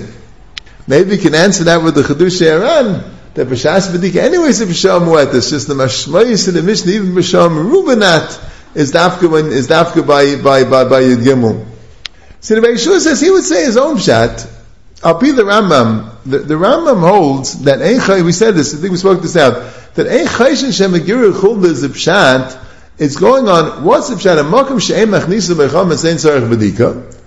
Maybe 0.87 1.17
you 1.17 1.21
can 1.21 1.35
answer 1.35 1.65
that 1.65 1.83
with 1.83 1.95
the 1.95 2.03
Chedush 2.03 2.41
Aaron, 2.41 3.03
that 3.33 3.45
B'shas 3.45 3.93
B'dik 3.93 4.15
anyways 4.15 4.61
if 4.61 4.69
B'sham 4.69 5.01
Mu'et, 5.01 5.35
it's 5.35 5.49
just 5.49 5.67
the 5.67 5.73
Mashmayis 5.73 6.47
in 6.47 6.53
the 6.53 6.63
Mishnah, 6.63 6.93
even 6.93 7.09
B'sham 7.09 7.69
Rubenat, 7.69 8.50
is 8.75 8.91
dafka 8.91 9.29
when 9.29 9.47
is 9.47 9.67
dafka 9.67 10.05
by 10.05 10.41
by 10.41 10.63
by 10.63 10.85
by 10.85 11.01
Yud 11.01 11.23
Gimel. 11.23 11.65
So 12.39 12.55
the 12.55 12.61
Yeshua 12.61 12.99
says 12.99 13.21
he 13.21 13.29
would 13.29 13.43
say 13.43 13.65
his 13.65 13.77
own 13.77 13.97
pshat. 13.97 14.49
I'll 15.03 15.19
be 15.19 15.31
the 15.31 15.43
Rambam. 15.43 16.09
The, 16.25 16.39
the 16.39 16.53
Rambam 16.53 16.99
holds 16.99 17.63
that 17.63 17.81
Ein 17.81 18.25
we 18.25 18.31
said 18.31 18.55
this, 18.55 18.75
I 18.75 18.77
think 18.77 18.91
we 18.91 18.97
spoke 18.97 19.21
this 19.21 19.35
out, 19.35 19.73
that 19.95 20.07
Ein 20.07 20.27
Chayshin 20.27 20.69
Shemagiru 20.69 21.33
Chulda 21.33 21.65
is 21.65 21.83
a 21.83 21.89
pshat, 21.89 22.59
it's 22.99 23.15
going 23.15 23.47
on, 23.47 23.83
what's 23.83 24.09
the 24.09 24.15
pshat? 24.15 24.39
A 24.39 24.43
Makam 24.43 24.79
She'em 24.79 25.09
Machnisa 25.09 25.55
Becham 25.55 25.95
Sein 25.97 26.17
Tzarech 26.17 26.47
B'dika. 26.47 27.17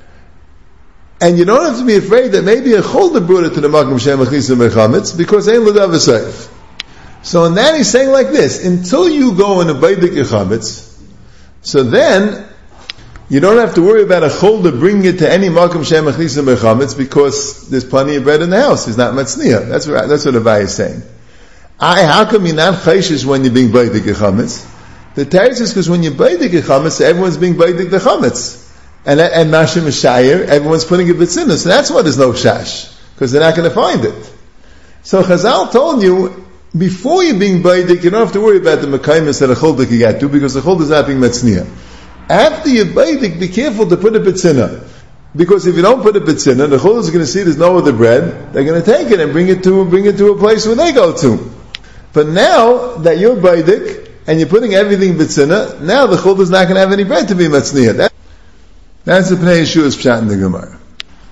And 1.20 1.38
you 1.38 1.44
don't 1.44 1.64
have 1.64 1.78
to 1.78 1.84
be 1.84 1.96
afraid 1.96 2.32
that 2.32 2.44
maybe 2.44 2.74
a 2.74 2.82
Chulda 2.82 3.26
brought 3.26 3.44
it 3.44 3.54
to 3.54 3.60
the 3.60 3.68
Makam 3.68 4.00
She'em 4.00 4.18
Machnisa 4.18 4.56
Bechametz, 4.56 5.16
because 5.16 5.48
Ein 5.48 5.64
L'dav 5.64 5.90
Asayif. 5.90 6.48
So 7.22 7.44
in 7.46 7.54
that 7.54 7.74
he's 7.74 7.90
saying 7.90 8.10
like 8.10 8.28
this, 8.28 8.64
until 8.64 9.08
you 9.08 9.34
go 9.34 9.60
in 9.62 9.68
a 9.68 9.74
Baidik 9.74 10.10
Yechametz, 10.10 10.93
so 11.64 11.82
then, 11.82 12.46
you 13.28 13.40
don't 13.40 13.58
have 13.58 13.74
to 13.74 13.82
worry 13.82 14.02
about 14.02 14.22
a 14.22 14.28
chol 14.28 14.62
to 14.62 14.70
bring 14.70 15.04
it 15.04 15.18
to 15.18 15.30
any 15.30 15.48
makom 15.48 15.84
shem 15.84 16.04
achnisim 16.04 16.44
bechametz 16.44 16.96
because 16.96 17.68
there's 17.70 17.84
plenty 17.84 18.16
of 18.16 18.24
bread 18.24 18.42
in 18.42 18.50
the 18.50 18.60
house. 18.60 18.86
It's 18.86 18.96
not 18.96 19.14
matzniya. 19.14 19.68
That's 19.68 19.86
what 19.88 20.08
that's 20.08 20.24
what 20.24 20.34
Avai 20.34 20.62
is 20.62 20.74
saying. 20.74 21.02
I, 21.80 22.04
how 22.04 22.30
come 22.30 22.46
you're 22.46 22.54
not 22.54 22.74
chayshish 22.82 23.24
when 23.24 23.42
you're 23.42 23.52
being 23.52 23.70
chametz? 23.70 24.70
The 25.14 25.24
teretz 25.24 25.60
is 25.60 25.70
because 25.70 25.88
when 25.88 26.02
you're 26.02 26.12
baidik 26.12 26.50
chametz, 26.60 27.00
everyone's 27.00 27.38
being 27.38 27.54
baidik 27.54 27.90
the 27.90 27.98
chametz. 27.98 28.62
And, 29.06 29.20
and 29.20 29.50
mashim 29.50 30.48
everyone's 30.48 30.84
putting 30.84 31.10
a 31.10 31.14
bit 31.14 31.36
in 31.36 31.50
So 31.50 31.68
that's 31.68 31.90
why 31.90 32.02
there's 32.02 32.18
no 32.18 32.32
shash. 32.32 32.90
Because 33.14 33.32
they're 33.32 33.42
not 33.42 33.54
going 33.54 33.68
to 33.68 33.74
find 33.74 34.04
it. 34.04 34.32
So 35.02 35.22
Chazal 35.22 35.70
told 35.70 36.02
you, 36.02 36.46
before 36.76 37.22
you're 37.22 37.38
being 37.38 37.62
baidik, 37.62 38.02
you 38.02 38.10
don't 38.10 38.20
have 38.20 38.32
to 38.32 38.40
worry 38.40 38.58
about 38.58 38.80
the 38.80 38.86
mekaimis 38.86 39.40
that 39.40 39.50
a 39.50 39.54
chuldik 39.54 39.90
you 39.90 39.98
get 39.98 40.20
to, 40.20 40.28
because 40.28 40.54
the 40.54 40.60
chuldik 40.60 40.82
is 40.82 40.90
not 40.90 41.06
being 41.06 41.18
metzniya. 41.20 41.66
After 42.28 42.68
you're 42.68 42.86
baidik, 42.86 43.38
be 43.38 43.48
careful 43.48 43.88
to 43.88 43.96
put 43.96 44.16
a 44.16 44.20
bitzina. 44.20 44.88
Because 45.36 45.66
if 45.66 45.76
you 45.76 45.82
don't 45.82 46.02
put 46.02 46.16
a 46.16 46.20
bitzina, 46.20 46.68
the 46.68 46.78
chuldik 46.78 47.00
is 47.00 47.10
going 47.10 47.24
to 47.24 47.26
see 47.26 47.42
there's 47.42 47.56
no 47.56 47.78
other 47.78 47.92
bread, 47.92 48.52
they're 48.52 48.64
going 48.64 48.82
to 48.82 48.86
take 48.86 49.10
it 49.10 49.20
and 49.20 49.32
bring 49.32 49.48
it 49.48 49.62
to, 49.64 49.84
bring 49.84 50.06
it 50.06 50.16
to 50.18 50.32
a 50.32 50.38
place 50.38 50.66
where 50.66 50.76
they 50.76 50.92
go 50.92 51.16
to. 51.16 51.52
But 52.12 52.28
now 52.28 52.96
that 52.98 53.18
you're 53.18 53.36
baidik, 53.36 54.10
and 54.26 54.40
you're 54.40 54.48
putting 54.48 54.74
everything 54.74 55.14
bitzina, 55.14 55.80
now 55.80 56.06
the 56.06 56.16
chuldik 56.16 56.40
is 56.40 56.50
not 56.50 56.64
going 56.64 56.74
to 56.74 56.80
have 56.80 56.92
any 56.92 57.04
bread 57.04 57.28
to 57.28 57.34
be 57.34 57.44
metzniya. 57.44 58.10
That's 59.04 59.28
the 59.28 59.36
Pnei 59.36 59.62
Yeshua's 59.62 59.96
Pshat 59.96 60.20
in 60.20 60.28
the 60.28 60.36
Gemara. 60.36 60.80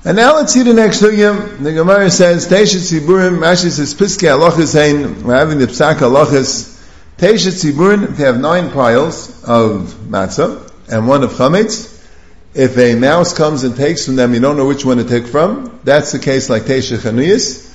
And 0.04 0.16
now 0.16 0.34
let's 0.34 0.52
see 0.52 0.64
the 0.64 0.74
next 0.74 1.00
sugya. 1.00 1.62
The 1.62 1.72
Gemara 1.74 2.10
says, 2.10 2.48
Teishet 2.48 2.80
Tziburim, 2.80 3.38
Rashi 3.38 3.70
says, 3.70 3.94
Piske 3.94 4.26
Halachas 4.26 4.74
Hein, 4.74 5.22
we're 5.22 5.36
having 5.36 5.60
the 5.60 5.68
Psak 5.68 5.98
Halachas. 5.98 6.76
Teishet 7.18 7.52
Tziburim, 7.52 8.10
if 8.10 8.16
they 8.16 8.24
have 8.24 8.40
nine 8.40 8.72
piles 8.72 9.44
of 9.44 9.94
matzah, 10.08 10.68
and 10.90 11.06
one 11.06 11.22
of 11.22 11.30
chametz, 11.30 12.04
if 12.52 12.76
a 12.78 12.96
mouse 12.96 13.32
comes 13.32 13.62
and 13.62 13.76
takes 13.76 14.04
from 14.04 14.16
them, 14.16 14.34
you 14.34 14.40
don't 14.40 14.56
know 14.56 14.66
which 14.66 14.84
one 14.84 14.96
to 14.96 15.04
take 15.04 15.24
from, 15.28 15.78
that's 15.84 16.10
the 16.10 16.18
case 16.18 16.50
like 16.50 16.62
Teishet 16.62 16.98
Chanuyas. 16.98 17.72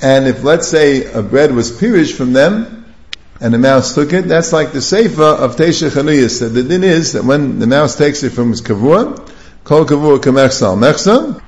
And 0.00 0.28
if, 0.28 0.44
let's 0.44 0.68
say, 0.68 1.12
a 1.12 1.22
bread 1.22 1.52
was 1.52 1.72
pirish 1.72 2.16
from 2.16 2.32
them, 2.32 2.94
and 3.40 3.52
the 3.52 3.58
mouse 3.58 3.96
took 3.96 4.12
it, 4.12 4.28
that's 4.28 4.52
like 4.52 4.70
the 4.70 4.78
seifa 4.78 5.40
of 5.40 5.56
Teishet 5.56 5.90
Chanuyas. 5.90 6.38
That 6.38 6.50
the 6.50 6.62
din 6.62 6.84
is 6.84 7.14
that 7.14 7.24
when 7.24 7.58
the 7.58 7.66
mouse 7.66 7.96
takes 7.96 8.22
it 8.22 8.30
from 8.30 8.50
his 8.50 8.62
kavua, 8.62 9.28
kol 9.64 9.84
kavua 9.84 10.20
kamechsal 10.20 10.78
mechsal, 10.78 11.42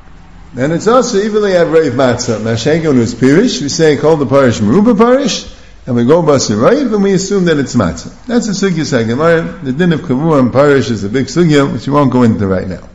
and 0.54 0.72
it's 0.72 0.86
also 0.86 1.18
even 1.18 1.42
they 1.42 1.52
have 1.52 1.70
Rav 1.70 1.92
Matzah. 1.94 2.40
Mashenkin 2.40 2.94
who's 2.94 3.14
Pirish, 3.14 3.60
we 3.62 3.68
say 3.68 3.96
call 3.96 4.16
the 4.16 4.26
parish 4.26 4.58
Meruba 4.58 4.96
parish, 4.96 5.50
and 5.86 5.96
we 5.96 6.04
go 6.04 6.22
Basir 6.22 6.92
and 6.92 7.02
we 7.02 7.12
assume 7.12 7.46
that 7.46 7.58
it's 7.58 7.74
Matzah. 7.74 8.26
That's 8.26 8.48
a 8.48 8.52
sugya 8.52 8.84
second. 8.84 9.18
The 9.64 9.72
din 9.72 9.92
of 9.92 10.00
Kavur 10.00 10.38
and 10.38 10.52
parish 10.52 10.90
is 10.90 11.04
a 11.04 11.08
big 11.08 11.26
sugya, 11.26 11.72
which 11.72 11.86
we 11.86 11.92
won't 11.92 12.12
go 12.12 12.22
into 12.22 12.46
right 12.46 12.68
now. 12.68 12.88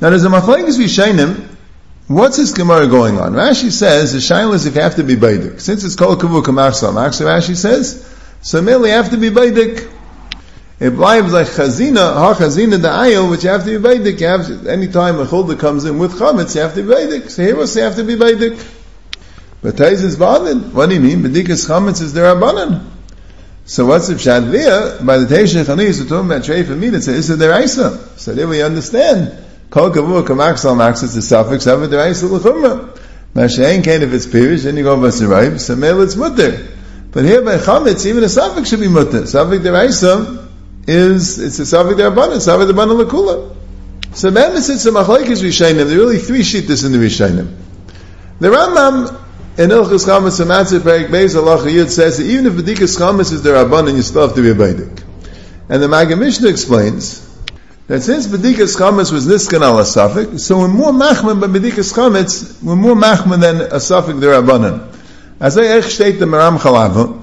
Now 0.00 0.10
there's 0.10 0.24
a 0.24 0.28
machlekes 0.28 0.78
Rishainim, 0.78 1.52
What's 2.08 2.36
this 2.36 2.52
Gemara 2.52 2.88
going 2.88 3.18
on? 3.18 3.32
Rashi 3.32 3.70
says 3.70 4.12
the 4.12 4.18
shaila 4.18 4.54
is 4.54 4.66
if 4.66 4.74
you 4.74 4.82
have 4.82 4.96
to 4.96 5.04
be 5.04 5.14
baidik. 5.14 5.60
Since 5.60 5.84
it's 5.84 5.94
called 5.94 6.20
kavu 6.20 6.42
kamachsa, 6.42 6.92
Rashi 6.92 7.56
says, 7.56 8.06
so 8.42 8.60
merely 8.60 8.90
have 8.90 9.10
to 9.10 9.16
be 9.16 9.30
baidik. 9.30 9.90
It 10.82 10.94
lives 10.94 11.32
like 11.32 11.46
chazina, 11.46 12.14
ha 12.14 12.34
chazina 12.34 12.82
the 12.82 12.88
ayil, 12.88 13.30
which 13.30 13.44
you 13.44 13.50
have 13.50 13.64
to 13.64 13.78
be 13.78 13.88
baidik. 13.88 14.20
You 14.20 14.26
have 14.26 14.46
to, 14.48 14.68
any 14.68 14.88
time 14.88 15.20
a 15.20 15.26
chulda 15.26 15.56
comes 15.56 15.84
in 15.84 15.96
with 15.96 16.14
chametz, 16.14 16.56
you 16.56 16.62
have 16.62 16.74
to 16.74 16.82
be 16.82 16.92
baidik. 16.92 17.30
So 17.30 17.42
here 17.42 17.66
say 17.68 17.80
you 17.80 17.84
have 17.84 17.94
to 17.94 18.02
be 18.02 18.16
baidik. 18.16 18.60
But 19.62 19.76
Tais 19.76 20.02
is 20.02 20.16
banan. 20.16 20.72
What 20.72 20.88
do 20.88 20.96
you 20.96 21.00
mean? 21.00 21.22
Bedikas 21.22 21.68
chametz 21.68 22.02
is 22.02 22.12
there 22.12 22.34
abanan. 22.34 22.84
So 23.64 23.86
what's 23.86 24.08
the 24.08 24.14
pshat 24.14 24.50
there? 24.50 25.00
By 25.04 25.18
the 25.18 25.32
Teisha 25.32 25.64
Chanis, 25.64 26.00
we're 26.00 26.08
talking 26.08 26.26
about 26.26 26.42
treif 26.42 26.68
and 26.68 26.80
meat, 26.80 26.94
it's 26.94 27.06
a 27.06 27.60
Issa. 27.62 28.18
So 28.18 28.34
there 28.34 28.48
we 28.48 28.60
understand. 28.60 29.38
Kol 29.70 29.92
kavu 29.92 30.26
kamaksal 30.26 30.74
maxis 30.76 31.14
the 31.14 31.22
suffix 31.22 31.68
of 31.68 31.80
a 31.80 31.86
deraisa 31.86 32.28
l'chumra. 32.28 32.98
Mashain 33.34 33.84
kain 33.84 34.02
if 34.02 34.12
it's 34.12 34.26
pirish, 34.26 34.64
then 34.64 34.76
you 34.76 34.82
go 34.82 34.96
basirayim, 34.96 35.60
so 35.60 35.76
male 35.76 36.02
it's 36.02 36.16
mutter. 36.16 36.70
But 37.12 37.24
here 37.24 37.40
by 37.40 37.58
chametz, 37.58 38.04
even 38.04 38.24
a 38.24 38.28
suffix 38.28 38.68
should 38.68 38.80
be 38.80 38.88
mutter. 38.88 39.26
Suffix 39.26 39.62
deraisa, 39.64 40.41
is 40.86 41.38
it's 41.38 41.58
a 41.58 41.62
Savik 41.62 41.94
Darabana, 41.94 42.36
Savik 42.36 42.70
Darabana 42.70 43.04
Lakula. 43.04 43.56
So 44.14 44.30
Mammas 44.30 44.68
it's 44.68 44.84
a 44.86 44.90
Machlaikis 44.90 45.42
Rishainim. 45.42 45.86
There 45.88 45.96
are 45.96 46.00
really 46.00 46.18
three 46.18 46.40
shittas 46.40 46.84
in 46.84 46.92
the 46.92 46.98
Rishainim. 46.98 47.56
The 48.40 48.48
Rambam 48.48 49.18
in 49.58 49.70
Ilchus 49.70 50.06
Chametz 50.06 50.44
Amatzah 50.44 50.80
Perik 50.80 51.08
Beis 51.08 51.36
Allah 51.36 51.58
Yud 51.58 51.88
says 51.88 52.18
that 52.18 52.24
even 52.24 52.46
if 52.46 52.54
Bedikas 52.54 52.98
Chametz 52.98 53.32
is 53.32 53.42
Darabana, 53.42 53.94
you 53.94 54.02
still 54.02 54.26
have 54.26 54.34
to 54.34 54.42
be 54.42 54.50
a 54.50 54.54
Baidik. 54.54 55.02
And 55.68 55.82
the 55.82 55.88
Maggid 55.88 56.18
Mishnah 56.18 56.48
explains 56.48 57.20
that 57.86 58.02
since 58.02 58.26
Bedikas 58.26 58.76
Chametz 58.76 59.12
was 59.12 59.26
Niskan 59.26 59.62
al 59.62 59.76
Safik, 59.76 60.40
so 60.40 60.58
we're 60.58 60.68
more 60.68 60.92
Machman 60.92 61.40
by 61.40 61.46
Bedikas 61.46 61.94
Chametz, 61.94 62.62
we're 62.62 62.76
more 62.76 62.94
Machman 62.94 63.40
than 63.40 63.60
a 63.60 63.76
Safik 63.76 64.20
Darabanan. 64.20 64.92
As 65.38 65.56
I 65.56 65.80
state 65.80 66.12
the 66.12 66.26
Maram 66.26 66.58
Chalavu, 66.58 67.21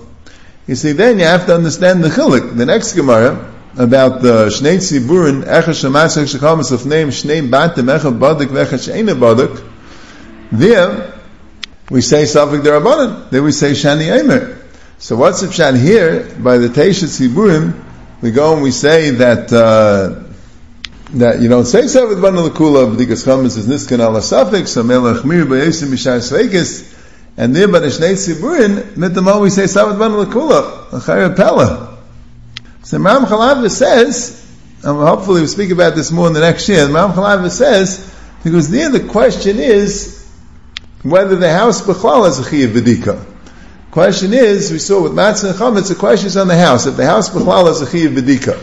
you 0.70 0.76
see, 0.76 0.92
then 0.92 1.18
you 1.18 1.26
have 1.26 1.48
to 1.48 1.56
understand 1.56 2.04
the 2.04 2.10
chilik. 2.10 2.56
The 2.56 2.64
next 2.64 2.94
Gemara 2.94 3.52
about 3.76 4.22
the 4.22 4.50
Shnei 4.50 4.78
Tziburin, 4.78 5.44
Echa 5.44 5.74
Shematzach 5.74 6.32
Shekamas 6.32 6.72
of 6.72 6.86
name 6.86 7.08
Shnei 7.08 7.50
Batim 7.50 7.86
Echa 7.86 8.16
Badik 8.16 8.50
Vecha 8.50 8.78
Sheina 8.78 9.18
Badik. 9.20 9.68
There, 10.52 11.20
we 11.90 12.02
say 12.02 12.22
Safik 12.22 12.62
Darabanan. 12.62 13.32
There 13.32 13.42
we 13.42 13.52
say 13.52 13.72
Shani 13.72 14.16
Eimer. 14.16 14.62
So 15.00 15.16
what's 15.16 15.42
the 15.42 15.48
pshat 15.48 15.82
here? 15.82 16.36
By 16.38 16.60
the 16.60 16.68
Teisha 16.68 17.06
Tziburim, 17.06 17.74
we 18.22 18.30
go 18.30 18.54
and 18.54 18.62
we 18.62 18.70
say 18.70 19.10
that, 19.10 19.52
uh, 19.52 20.24
that 21.18 21.42
you 21.42 21.50
don't 21.50 21.66
say 21.66 21.82
Safik 21.86 22.22
Darabanan 22.22 22.48
Lakula, 22.48 22.96
B'dikas 22.96 23.26
Chamas 23.26 23.58
is 23.58 23.66
Niskan 23.66 24.08
Ala 24.08 24.20
Safik, 24.20 24.68
so 24.68 24.84
Melech 24.84 25.26
Mir 25.26 25.48
B'yesim 25.48 25.88
Mishar 25.88 26.20
and 27.38 27.56
there, 27.56 27.68
but 27.68 27.84
Shnei 27.84 28.14
Tziburin, 28.14 28.94
mitamah 28.94 29.42
we 29.42 29.50
say 29.50 29.64
Savat 29.64 29.98
Ban 29.98 30.12
Lakula, 30.12 30.90
Achayah 30.90 31.36
Pella. 31.36 31.98
So 32.84 33.00
Ram 33.00 33.26
Chalav 33.26 33.70
says, 33.70 34.46
and 34.84 34.98
hopefully 34.98 35.42
we'll 35.42 35.48
speak 35.48 35.72
about 35.72 35.96
this 35.96 36.12
more 36.12 36.28
in 36.28 36.34
the 36.34 36.40
next 36.40 36.68
year, 36.68 36.88
Ram 36.88 37.12
Chalav 37.12 37.50
says, 37.50 38.16
because 38.44 38.70
there 38.70 38.90
the 38.90 39.08
question 39.08 39.58
is, 39.58 40.20
whether 41.04 41.36
the 41.36 41.52
house 41.52 41.82
Bechlal 41.82 42.28
is 42.28 42.40
a 42.40 42.44
Chiyav 42.44 42.74
B'dika. 42.74 43.26
Question 43.92 44.34
is, 44.34 44.72
we 44.72 44.80
saw 44.80 45.04
with 45.04 45.14
Matzah 45.14 45.52
and 45.52 45.58
Chametz, 45.58 45.90
the 45.90 45.96
question 45.96 46.28
is 46.28 46.38
on 46.38 46.48
the 46.48 46.58
house. 46.58 46.86
If 46.86 46.98
the 46.98 47.06
house 47.06 47.30
Bechlal 47.30 47.70
is 47.72 47.82
a 47.82 47.86
Chiyav 47.86 48.18
B'dika. 48.18 48.62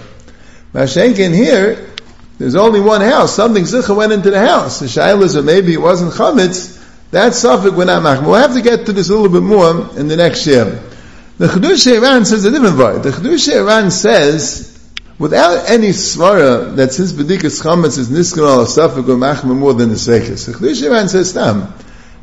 Mashenkin 0.73 1.35
here, 1.35 1.95
there's 2.39 2.55
only 2.55 2.81
one 2.81 3.01
house. 3.01 3.35
Something 3.35 3.65
Zicha 3.65 3.97
went 3.97 4.13
into 4.13 4.31
the 4.31 4.39
house. 4.39 4.81
The 4.81 4.87
Shaila 4.87 5.23
is, 5.23 5.37
or 5.37 5.43
maybe 5.43 5.73
it 5.73 5.81
wasn't 5.81 6.13
Chametz, 6.13 6.76
that's 7.11 7.39
suffix 7.39 7.75
we're 7.75 7.85
not 7.85 8.03
machmir. 8.03 8.27
We'll 8.27 8.35
have 8.35 8.55
to 8.55 8.63
get 8.63 8.87
to 8.87 8.93
this 8.93 9.11
a 9.11 9.15
little 9.15 9.29
bit 9.29 9.43
more 9.43 9.97
in 9.99 10.09
the 10.09 10.17
next 10.17 10.47
year. 10.47 10.65
The 11.39 11.47
Chedush 11.47 11.95
Iran 11.97 12.25
says 12.25 12.45
a 12.45 12.51
different 12.51 12.79
word. 12.79 13.03
The 13.03 13.11
Chedush 13.11 13.55
Iran 13.55 13.91
says, 13.91 14.73
without 15.19 15.71
any 15.71 15.91
svara 15.91 16.75
that 16.77 16.93
since 16.93 17.13
Bedikas 17.13 17.63
Chametz 17.63 17.99
is 17.99 18.09
niskan 18.09 18.47
al 18.47 18.67
suffix 18.67 19.09
or 19.09 19.17
machmir 19.17 19.57
more 19.57 19.75
than 19.75 19.91
the 19.91 19.95
Seichas. 19.95 20.47
The 20.47 20.53
Chedush 20.53 20.83
Iran 20.83 21.09
says, 21.09 21.33
Tam. 21.33 21.75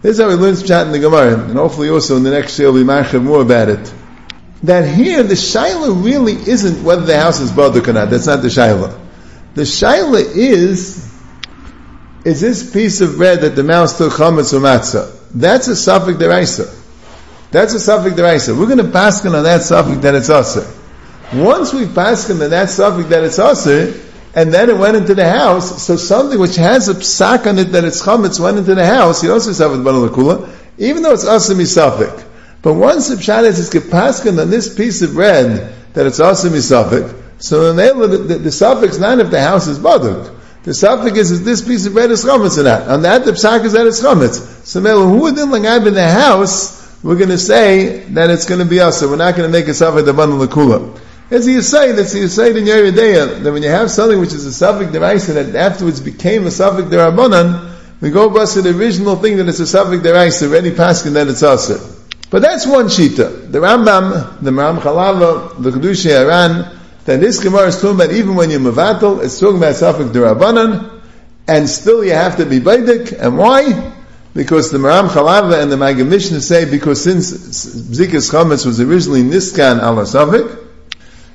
This 0.04 0.17
is 0.17 0.22
how 0.22 0.28
we 0.28 0.36
learn 0.36 0.58
chat 0.58 0.86
in 0.86 0.91
the 0.91 1.00
Gemara, 1.00 1.46
and 1.46 1.54
hopefully 1.54 1.88
also 1.88 2.17
in 2.17 2.24
the 2.24 2.32
next 2.32 2.60
year 2.60 2.69
we'll 2.69 2.84
be 2.84 3.19
more 3.19 3.41
about 3.41 3.69
it. 3.69 3.93
That 4.63 4.86
here 4.86 5.24
the 5.24 5.34
shaila 5.34 6.04
really 6.04 6.34
isn't 6.34 6.84
whether 6.84 7.06
the 7.06 7.17
house 7.17 7.39
is 7.39 7.52
baduk 7.52 7.88
or 7.88 7.93
not. 7.93 8.10
That's 8.10 8.28
not 8.28 8.41
the 8.41 8.50
shaila. 8.50 9.00
The 9.56 9.62
shaila 9.62 10.36
is 10.36 11.12
is 12.25 12.39
this 12.39 12.71
piece 12.71 13.01
of 13.01 13.17
bread 13.17 13.41
that 13.41 13.55
the 13.55 13.63
mouse 13.63 13.97
took 13.97 14.13
chametz 14.13 14.53
or 14.53 14.59
matzah. 14.59 15.13
That's 15.33 15.67
a 15.67 15.75
suffix 15.75 16.17
deraisa. 16.17 16.79
That's 17.51 17.73
a 17.73 17.79
suffix 17.79 18.15
deraisa. 18.15 18.57
We're 18.57 18.65
going 18.65 18.77
to 18.77 18.91
pass 18.91 19.25
on 19.25 19.31
that 19.43 19.62
suffix 19.63 19.97
that 20.01 20.15
it's 20.15 20.29
aser. 20.29 20.67
Once 21.33 21.73
we 21.73 21.86
pass 21.88 22.29
on 22.29 22.39
that 22.39 22.69
suffix 22.69 23.09
that 23.09 23.23
it's 23.23 23.39
aser, 23.39 23.99
and 24.36 24.53
then 24.53 24.69
it 24.69 24.77
went 24.77 24.95
into 24.95 25.13
the 25.13 25.29
house, 25.29 25.83
so 25.83 25.95
something 25.95 26.39
which 26.39 26.55
has 26.55 26.89
a 26.89 26.93
psak 26.93 27.45
on 27.45 27.59
it 27.59 27.65
that 27.65 27.83
it's 27.83 28.01
chametz 28.01 28.39
went 28.39 28.57
into 28.57 28.73
the 28.73 28.86
house, 28.86 29.23
you 29.23 29.31
also 29.31 29.51
suffix 29.51 29.79
banalakula, 29.79 30.49
even 30.77 31.03
though 31.03 31.13
it's 31.13 31.25
aser 31.25 31.55
misafik. 31.55 32.25
But 32.62 32.73
once 32.75 33.09
the 33.09 33.15
pshat 33.15 33.43
is 33.43 33.73
it's 33.73 34.25
on 34.27 34.49
this 34.49 34.73
piece 34.73 35.01
of 35.01 35.13
bread 35.13 35.73
that 35.93 36.05
it's 36.05 36.19
aser 36.19 36.49
misafik, 36.49 37.13
so 37.38 37.73
the, 37.73 38.07
the, 38.07 38.17
the, 38.17 38.36
the 38.36 38.51
suffix 38.51 38.97
not 38.97 39.19
if 39.19 39.29
the 39.29 39.41
house 39.41 39.67
is 39.67 39.77
baduk. 39.77 40.39
The 40.63 40.73
suffix 40.73 41.17
is, 41.17 41.32
is 41.32 41.43
this 41.43 41.62
piece 41.62 41.86
of 41.86 41.93
bread 41.93 42.10
is 42.12 42.23
chametz 42.23 42.58
or 42.58 42.63
not. 42.63 42.88
On 42.88 43.02
that, 43.02 43.26
the 43.26 43.32
psak 43.32 43.65
is 43.65 43.73
that 43.73 43.86
it's 43.86 44.02
chametz. 44.02 44.65
So, 44.65 44.82
who 44.82 45.21
would 45.21 45.36
then 45.36 45.52
like 45.52 45.63
in 45.63 45.93
the 45.93 46.10
house, 46.10 46.84
we're 47.04 47.17
going 47.17 47.30
to 47.30 47.38
say 47.38 47.99
that 48.12 48.30
it's 48.30 48.45
going 48.45 48.60
to 48.60 48.65
be 48.65 48.80
us. 48.80 49.02
So 49.02 49.10
we're 49.10 49.17
not 49.17 49.36
going 49.36 49.52
to 49.52 49.52
make 49.52 49.67
a 49.67 49.73
suffix 49.73 50.06
the 50.06 50.13
bundle 50.13 50.41
of 50.41 50.49
kula. 50.49 50.99
As 51.30 51.45
you 51.47 51.62
say, 51.62 51.91
that's 51.91 52.15
you 52.15 52.30
say 52.30 52.52
in 52.52 52.63
Yeridea, 52.63 53.43
that 53.43 53.52
when 53.52 53.62
you 53.62 53.69
have 53.69 53.91
something 53.91 54.19
which 54.19 54.34
is 54.34 54.45
a 54.45 54.54
suffix 54.54 54.91
deraisa 54.91 55.34
that 55.34 55.56
afterwards 55.56 55.99
became 55.99 56.45
a 56.47 56.52
suffix 56.52 56.88
derabanan, 56.88 57.71
we 57.99 58.10
go 58.10 58.30
back 58.30 58.47
to 58.49 58.62
the 58.62 58.78
original 58.78 59.17
thing 59.17 59.38
that 59.38 59.49
it's 59.49 59.60
a 59.60 59.67
suffix 59.67 60.02
deraisa, 60.02 60.49
ready 60.49 60.71
paskin, 60.71 61.13
then 61.13 61.28
it's 61.28 61.43
us. 61.43 61.69
But 62.30 62.41
that's 62.41 62.65
one 62.65 62.86
shita. 62.86 63.52
The 63.52 63.60
Rambam, 63.60 64.41
the 64.41 64.54
Ram 64.54 64.78
Chalava, 64.78 65.62
the 65.62 65.71
Kedusha 65.71 66.26
Aran, 66.26 66.72
then 67.05 67.19
this 67.19 67.43
Gemara 67.43 67.67
is 67.67 67.81
talking 67.81 67.95
about 67.95 68.11
even 68.11 68.35
when 68.35 68.49
you're 68.49 68.59
Mavatal, 68.59 69.23
it's 69.23 69.39
talking 69.39 69.57
about 69.57 69.75
Safik 69.75 70.13
Durabanan, 70.13 71.01
and 71.47 71.69
still 71.69 72.03
you 72.03 72.13
have 72.13 72.37
to 72.37 72.45
be 72.45 72.59
Baidik, 72.59 73.19
and 73.19 73.37
why? 73.37 73.91
Because 74.33 74.71
the 74.71 74.77
Maram 74.77 75.09
Chalava 75.09 75.61
and 75.61 75.71
the 75.71 75.75
Magam 75.75 76.07
Mishnah 76.07 76.39
say, 76.39 76.69
because 76.69 77.03
since 77.03 77.31
Bzikas 77.31 78.31
Chametz 78.31 78.65
was 78.65 78.79
originally 78.79 79.21
Niskan 79.21 79.79
ala 79.83 80.03
Safik, 80.03 80.59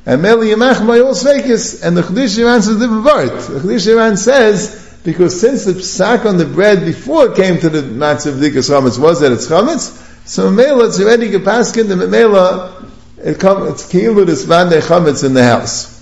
and 0.07 0.23
Meli 0.23 0.49
Yamach 0.49 0.77
Mayol 0.77 1.13
Sveikis, 1.13 1.85
and 1.85 1.97
the 1.97 2.03
Chadish 2.03 2.39
Iran 2.39 2.63
says 2.63 2.79
different. 2.79 3.03
The 3.03 3.69
Chadish 3.69 3.93
Iran 3.93 4.17
says, 4.17 4.99
because 5.05 5.39
since 5.39 5.67
the 5.67 5.75
psak 5.75 6.25
on 6.25 6.39
the 6.39 6.47
bread 6.47 6.85
before 6.87 7.27
it 7.27 7.37
came 7.37 7.59
to 7.59 7.69
the 7.69 7.83
matzah 7.83 8.29
of 8.29 8.37
Bzikas 8.37 8.71
Chametz 8.71 8.99
was 8.99 9.21
that 9.21 9.33
it's 9.33 9.47
Chametz, 9.47 10.07
so 10.27 10.51
Mela, 10.51 10.89
it's 10.89 10.99
already 10.99 11.31
Gepaskin, 11.31 11.89
the 11.89 11.97
Mela, 11.97 12.88
it 13.23 13.41
come, 13.41 13.69
it's 13.69 13.91
kilu 13.91 14.25
vande 14.25 14.81
chametz 14.81 15.25
in 15.25 15.35
the 15.35 15.45
house. 15.45 15.99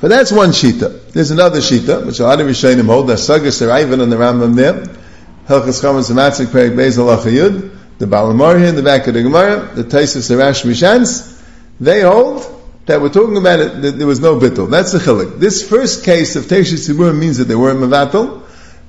But 0.00 0.08
that's 0.08 0.30
one 0.30 0.50
shita. 0.50 1.10
There's 1.12 1.32
another 1.32 1.58
shita, 1.58 2.06
which 2.06 2.20
a 2.20 2.24
lot 2.24 2.40
of 2.40 2.46
Rishonim 2.46 2.86
hold, 2.86 3.08
that 3.08 3.18
Sagas 3.18 3.60
Even 3.62 4.00
on 4.00 4.10
the 4.10 4.16
Rambam 4.16 4.54
there, 4.54 4.74
Helchas 5.48 5.82
Chametz 5.82 6.12
Matzik 6.12 6.46
Perik 6.46 6.76
Beis 6.76 6.98
Alachayud, 6.98 7.76
the 7.98 8.06
Balamar 8.06 8.56
here 8.58 8.68
in 8.68 8.76
the 8.76 8.82
back 8.82 9.08
of 9.08 9.14
the 9.14 9.22
Gemara, 9.22 9.74
the 9.74 9.82
Taisus 9.82 10.30
Arash 10.30 10.64
Mishans, 10.64 11.42
they 11.80 12.02
hold 12.02 12.46
that 12.86 13.00
we're 13.00 13.08
talking 13.08 13.36
about 13.36 13.58
it, 13.58 13.82
that 13.82 13.98
there 13.98 14.06
was 14.06 14.20
no 14.20 14.38
bittul. 14.38 14.70
That's 14.70 14.92
the 14.92 14.98
chilik. 14.98 15.40
This 15.40 15.68
first 15.68 16.04
case 16.04 16.36
of 16.36 16.44
Teishis 16.44 16.88
Tzibur 16.88 17.16
means 17.16 17.38
that 17.38 17.44
they 17.44 17.56
weren't 17.56 17.80
mevatel. 17.80 18.42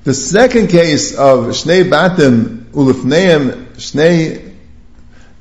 The 0.04 0.14
second 0.14 0.68
case 0.68 1.12
of 1.12 1.46
Shnei 1.46 1.90
Batim 1.90 2.66
Ulufneim 2.70 3.74
Shnei 3.74 4.49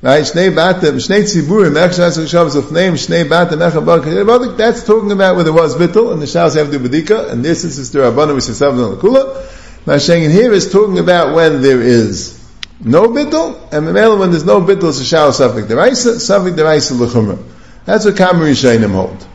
Right, 0.01 0.23
Shnei 0.23 0.55
Batim, 0.55 0.95
Shnei 0.95 1.23
Tziburim, 1.23 1.73
Echshas 1.73 2.25
Shabbos 2.29 2.55
Ulufneim, 2.55 2.93
Shnei 2.93 3.27
Batim, 3.27 3.59
Echabar, 3.69 4.55
that's 4.55 4.85
talking 4.85 5.11
about 5.11 5.35
where 5.35 5.43
there 5.43 5.51
was 5.51 5.75
bittul, 5.75 6.13
and 6.13 6.21
the 6.21 6.27
Shabbos 6.27 6.53
have 6.53 6.71
to 6.71 6.79
Badika, 6.79 7.29
and 7.29 7.43
this 7.43 7.65
is 7.65 7.91
the 7.91 7.99
Rabbanim, 7.99 8.35
which 8.35 8.47
is 8.47 8.57
Sabbath 8.57 8.79
and 8.79 8.97
Lakula. 8.97 9.45
Mashaying 9.83 10.31
here 10.31 10.53
is 10.53 10.71
talking 10.71 10.99
about 10.99 11.35
when 11.35 11.61
there 11.61 11.81
is 11.81 12.39
no 12.79 13.07
bittul, 13.09 13.73
and 13.73 13.85
the 13.85 13.91
mel 13.91 14.17
when 14.17 14.31
there's 14.31 14.45
no 14.45 14.61
bittul, 14.61 14.87
it's 14.87 15.01
a 15.01 15.03
Shabbos 15.03 15.37
Safik 15.37 15.67
Deraisa, 15.67 16.15
Safik 16.15 16.55
Deraisa 16.55 16.97
L'chumrah. 16.97 17.43
That's 17.83 18.05
what 18.05 18.15
Kamari 18.15 18.53
Shainim 18.53 18.93
hold. 18.93 19.27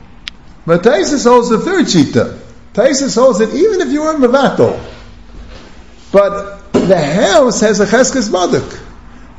But 0.65 0.83
Taisus 0.83 1.29
holds 1.29 1.51
the 1.51 1.59
third 1.59 1.85
shita. 1.85 2.39
Taisus 2.73 3.15
holds 3.15 3.41
that 3.41 3.53
even 3.53 3.83
if 3.83 3.89
you 3.93 4.01
were 4.01 4.15
Mavato, 4.15 4.81
but 6.11 6.73
the 6.73 6.97
house 6.99 7.61
has 7.61 7.81
a 7.81 7.85
Cheskes 7.85 8.31
Badak. 8.31 8.81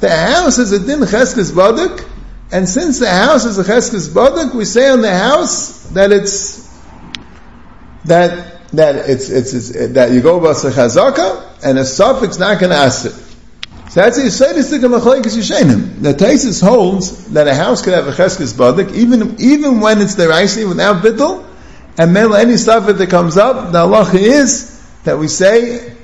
The 0.06 0.16
house 0.16 0.60
is 0.60 0.72
a 0.72 0.78
Din 0.78 1.00
Cheskes 1.00 1.52
Badak, 1.52 2.08
and 2.52 2.70
since 2.70 3.00
the 3.00 3.10
house 3.10 3.44
is 3.46 3.58
a 3.58 3.64
Cheskes 3.64 4.08
Badak, 4.08 4.54
we 4.54 4.64
say 4.64 4.88
on 4.88 5.02
the 5.02 5.12
house 5.12 5.88
that 5.94 6.12
it's, 6.12 6.72
that, 8.04 8.70
that 8.74 9.10
it's, 9.10 9.32
it's, 9.32 9.54
it's 9.54 9.94
that 9.94 10.12
you 10.12 10.22
go 10.22 10.38
about 10.38 10.58
Chazaka, 10.58 11.64
and 11.64 11.80
a 11.80 11.86
suffix 11.86 12.38
not 12.38 12.60
going 12.60 12.70
to 12.70 12.78
ask 12.78 13.08
it. 13.08 13.14
So 13.90 14.02
that's 14.02 14.18
the 14.18 14.26
Yisraelis 14.26 14.80
to 14.80 14.88
Machlekes 14.88 15.36
Yishenim. 15.36 16.04
The 16.04 16.14
Taisis 16.14 16.62
holds 16.62 17.32
that 17.32 17.48
a 17.48 17.56
house 17.56 17.82
could 17.82 17.96
have 17.96 18.08
a 18.08 18.12
Cheskes 18.12 18.54
Badik, 18.54 18.94
even, 18.94 19.42
even 19.42 19.80
when 19.80 20.02
it's 20.02 20.14
the 20.14 20.28
without 20.68 21.04
Bittel, 21.04 21.44
and 21.98 22.14
Mela, 22.14 22.42
any 22.42 22.58
stuff 22.58 22.86
that 22.86 23.10
comes 23.10 23.38
up, 23.38 23.72
the 23.72 23.80
halacha 23.80 24.20
is 24.20 24.88
that 25.04 25.18
we 25.18 25.28
say 25.28 25.96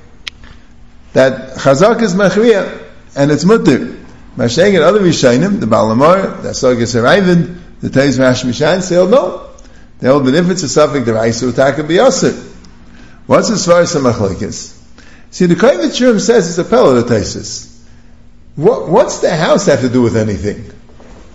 that 1.12 1.56
Chazak 1.58 2.02
is 2.02 2.16
Machriya, 2.16 2.81
and 3.14 3.30
it's 3.30 3.44
Mutter. 3.44 3.98
Mashayim 4.36 4.74
and 4.74 4.84
other 4.84 5.00
Yishenim, 5.00 5.60
the 5.60 5.66
Balamar, 5.66 6.42
the 6.42 6.50
Asagis 6.50 6.94
Haravid, 6.94 7.58
the 7.80 7.88
Taiz 7.88 8.18
Rash 8.18 8.42
Mishan, 8.42 8.82
say, 8.82 8.96
oh 8.96 9.06
no. 9.06 9.50
They 9.98 10.08
hold 10.08 10.26
that 10.26 10.34
if 10.34 10.48
it's 10.50 10.62
a 10.62 10.68
suffix, 10.68 11.04
the 11.04 11.12
Raisi 11.12 11.44
will 11.44 11.52
take 11.52 11.78
a 11.78 11.82
Biyasir. 11.82 12.50
What's 13.26 13.50
as 13.50 13.66
far 13.66 13.80
as 13.80 13.92
the 13.92 14.00
Machlekes? 14.00 14.78
See, 15.30 15.46
the 15.46 15.54
Kaivet 15.54 15.90
Shurim 15.90 16.20
says 16.20 16.48
it's 16.48 16.58
a 16.58 16.68
Pella, 16.68 17.02
the 17.02 17.14
Taisis. 17.14 17.80
What, 18.56 18.88
what's 18.88 19.18
the 19.18 19.34
house 19.34 19.66
have 19.66 19.80
to 19.82 19.88
do 19.88 20.02
with 20.02 20.16
anything? 20.16 20.72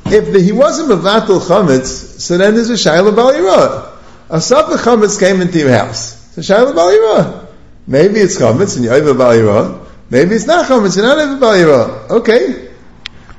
If 0.06 0.34
the, 0.34 0.40
he 0.42 0.52
wasn't 0.52 0.90
Mavatul 0.90 1.40
Chametz, 1.40 2.20
so 2.20 2.38
then 2.38 2.56
there's 2.56 2.70
a 2.70 2.74
Shaila 2.74 3.14
Balira. 3.14 3.98
A 4.30 4.42
Sapa 4.42 4.76
Chametz 4.76 5.20
came 5.20 5.42
into 5.42 5.60
your 5.60 5.72
house. 5.72 6.38
A 6.38 6.42
Shaila 6.42 6.74
Balira. 6.74 7.48
Maybe 7.88 8.20
it's 8.20 8.38
Chametz 8.38 8.76
and 8.76 8.86
you're 8.86 8.94
over 8.94 9.14
Balira. 9.14 9.87
Maybe 10.10 10.36
it's 10.36 10.48
not 10.48 10.66
Chametz, 10.66 10.96
you're 10.96 11.06
not 11.06 11.18
over 11.18 11.46
Balira. 11.46 12.10
Okay. 12.10 12.70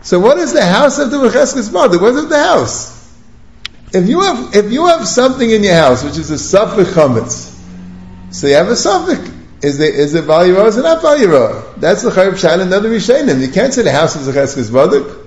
So 0.03 0.21
what 0.21 0.39
is 0.39 0.53
the 0.53 0.65
house 0.65 0.99
of 0.99 1.11
the 1.11 1.19
do 1.19 1.23
with 1.23 2.03
What 2.03 2.15
is 2.15 2.29
the 2.29 2.39
house? 2.39 2.99
If 3.93 4.09
you 4.09 4.21
have, 4.21 4.55
if 4.55 4.71
you 4.71 4.87
have 4.87 5.07
something 5.09 5.51
in 5.51 5.65
your 5.65 5.75
house 5.75 6.05
which 6.05 6.19
is 6.19 6.31
a 6.31 6.39
Sapa 6.39 6.85
Chametz, 6.85 7.59
so 8.31 8.47
you 8.47 8.55
have 8.55 8.69
a 8.69 8.77
Suffolk. 8.77 9.35
Is 9.61 9.81
it 9.81 9.95
is 9.95 10.15
it 10.15 10.25
value 10.25 10.57
or 10.57 10.67
is 10.67 10.77
it 10.77 10.83
not 10.83 11.03
value 11.03 11.27
That's 11.79 12.03
the 12.03 12.11
Chayv 12.11 12.33
Shaila 12.33 12.63
and 12.63 12.73
other 12.73 12.91
Rishonim. 12.91 13.41
You 13.41 13.51
can't 13.51 13.75
say 13.75 13.83
the 13.83 13.91
house 13.91 14.15
is 14.15 14.29
a 14.29 14.33
Cheskes 14.33 14.71
Badik. 14.71 15.27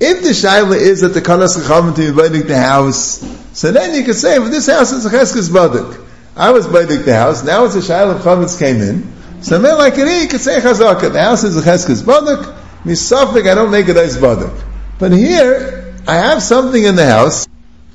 If 0.00 0.22
the 0.22 0.30
Shaila 0.30 0.76
is 0.76 1.02
that 1.02 1.08
the 1.08 1.20
Kanas 1.20 1.58
Chachamim 1.58 1.94
to 1.96 2.30
be 2.32 2.38
the 2.40 2.56
house, 2.56 3.20
so 3.52 3.70
then 3.70 3.94
you 3.94 4.02
can 4.02 4.14
say, 4.14 4.38
well, 4.38 4.48
this 4.48 4.66
house 4.66 4.92
is 4.92 5.04
a 5.04 5.10
Cheskes 5.10 5.50
Badik. 5.50 6.06
I 6.36 6.52
was 6.52 6.66
Baidik 6.66 7.04
the 7.04 7.14
house, 7.14 7.44
now 7.44 7.66
it's 7.66 7.74
a 7.74 7.80
Shaila 7.80 8.16
of 8.16 8.22
Chametz 8.22 8.58
came 8.58 8.80
in. 8.80 9.19
So 9.42 9.62
it, 9.62 10.22
you 10.22 10.28
can 10.28 10.38
say 10.38 10.60
Chazaka, 10.60 11.12
the 11.12 11.20
house 11.20 11.44
is 11.44 11.56
a 11.56 11.62
Cheskes 11.62 12.02
Badik, 12.02 12.44
Misafik, 12.84 13.50
I 13.50 13.54
don't 13.54 13.70
make 13.70 13.88
it 13.88 13.96
as 13.96 14.18
Badik. 14.18 14.62
But 14.98 15.12
here, 15.12 15.94
I 16.06 16.16
have 16.16 16.42
something 16.42 16.82
in 16.82 16.96
the 16.96 17.06
house, 17.06 17.46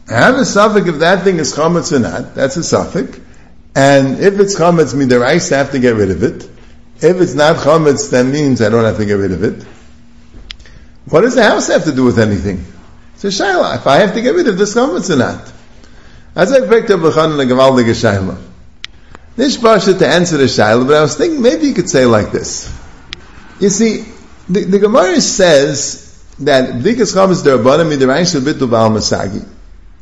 I 0.07 0.13
have 0.13 0.35
a 0.35 0.45
suffix 0.45 0.87
if 0.87 0.99
that 0.99 1.23
thing 1.23 1.37
is 1.37 1.55
chametz 1.55 1.91
or 1.91 1.99
not. 1.99 2.35
That's 2.35 2.57
a 2.57 2.63
suffix. 2.63 3.19
And 3.75 4.19
if 4.19 4.39
it's 4.39 4.55
chametz, 4.55 4.93
mean 4.93 5.07
the 5.07 5.19
rice 5.19 5.51
I 5.51 5.57
have 5.57 5.71
to 5.71 5.79
get 5.79 5.95
rid 5.95 6.11
of 6.11 6.21
it. 6.21 6.43
If 6.97 7.19
it's 7.21 7.33
not 7.33 7.57
chametz, 7.57 8.11
that 8.11 8.23
means 8.23 8.61
I 8.61 8.69
don't 8.69 8.83
have 8.83 8.97
to 8.97 9.05
get 9.05 9.13
rid 9.13 9.31
of 9.31 9.43
it. 9.43 9.63
What 11.09 11.21
does 11.21 11.35
the 11.35 11.43
house 11.43 11.67
have 11.67 11.85
to 11.85 11.91
do 11.91 12.05
with 12.05 12.19
anything? 12.19 12.63
It's 13.15 13.23
a 13.23 13.27
shayla. 13.27 13.77
If 13.77 13.87
I 13.87 13.97
have 13.97 14.13
to 14.13 14.21
get 14.21 14.35
rid 14.35 14.47
of 14.47 14.57
this 14.57 14.75
chametz 14.75 15.09
or 15.09 15.17
not. 15.17 15.51
As 16.35 16.51
I 16.51 16.67
picked 16.67 16.91
up 16.91 16.99
a 17.01 17.03
Bechan 17.03 17.39
and 17.39 17.51
a 17.51 17.93
shayla. 17.93 18.37
This 19.35 19.57
pasha 19.57 19.93
to 19.93 20.07
answer 20.07 20.37
the 20.37 20.45
shayla, 20.45 20.87
but 20.87 20.95
I 20.95 21.01
was 21.01 21.15
thinking 21.15 21.41
maybe 21.41 21.67
you 21.67 21.73
could 21.73 21.89
say 21.89 22.05
like 22.05 22.31
this. 22.31 22.73
You 23.59 23.69
see, 23.69 24.05
the, 24.49 24.63
the 24.63 24.79
Gemara 24.79 25.19
says 25.21 26.23
that 26.39 26.75
b'dikas 26.75 27.13
chametz 27.15 27.43
derabana 27.43 27.89
midiraisa 27.89 28.39
bitul 28.39 28.69
ba'al 28.69 28.91
masagi. 28.91 29.47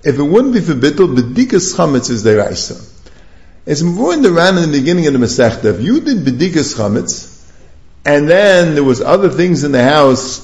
If 0.03 0.19
it 0.19 0.23
wouldn't 0.23 0.53
be 0.53 0.61
for 0.61 0.73
bitul, 0.73 1.15
b'dikas 1.15 1.75
chametz 1.75 2.09
is 2.09 2.23
deraisa. 2.23 2.89
It's 3.65 3.81
more 3.81 4.13
in 4.13 4.21
the 4.21 4.31
Ran 4.31 4.57
in 4.57 4.71
the 4.71 4.77
beginning 4.79 5.07
of 5.07 5.13
the 5.13 5.19
Masechta. 5.19 5.65
If 5.65 5.81
you 5.81 6.01
did 6.01 6.17
Bedikas 6.17 6.75
Chametz, 6.75 7.49
and 8.03 8.29
then 8.29 8.75
there 8.75 8.83
was 8.83 8.99
other 8.99 9.29
things 9.29 9.63
in 9.63 9.71
the 9.71 9.83
house, 9.83 10.41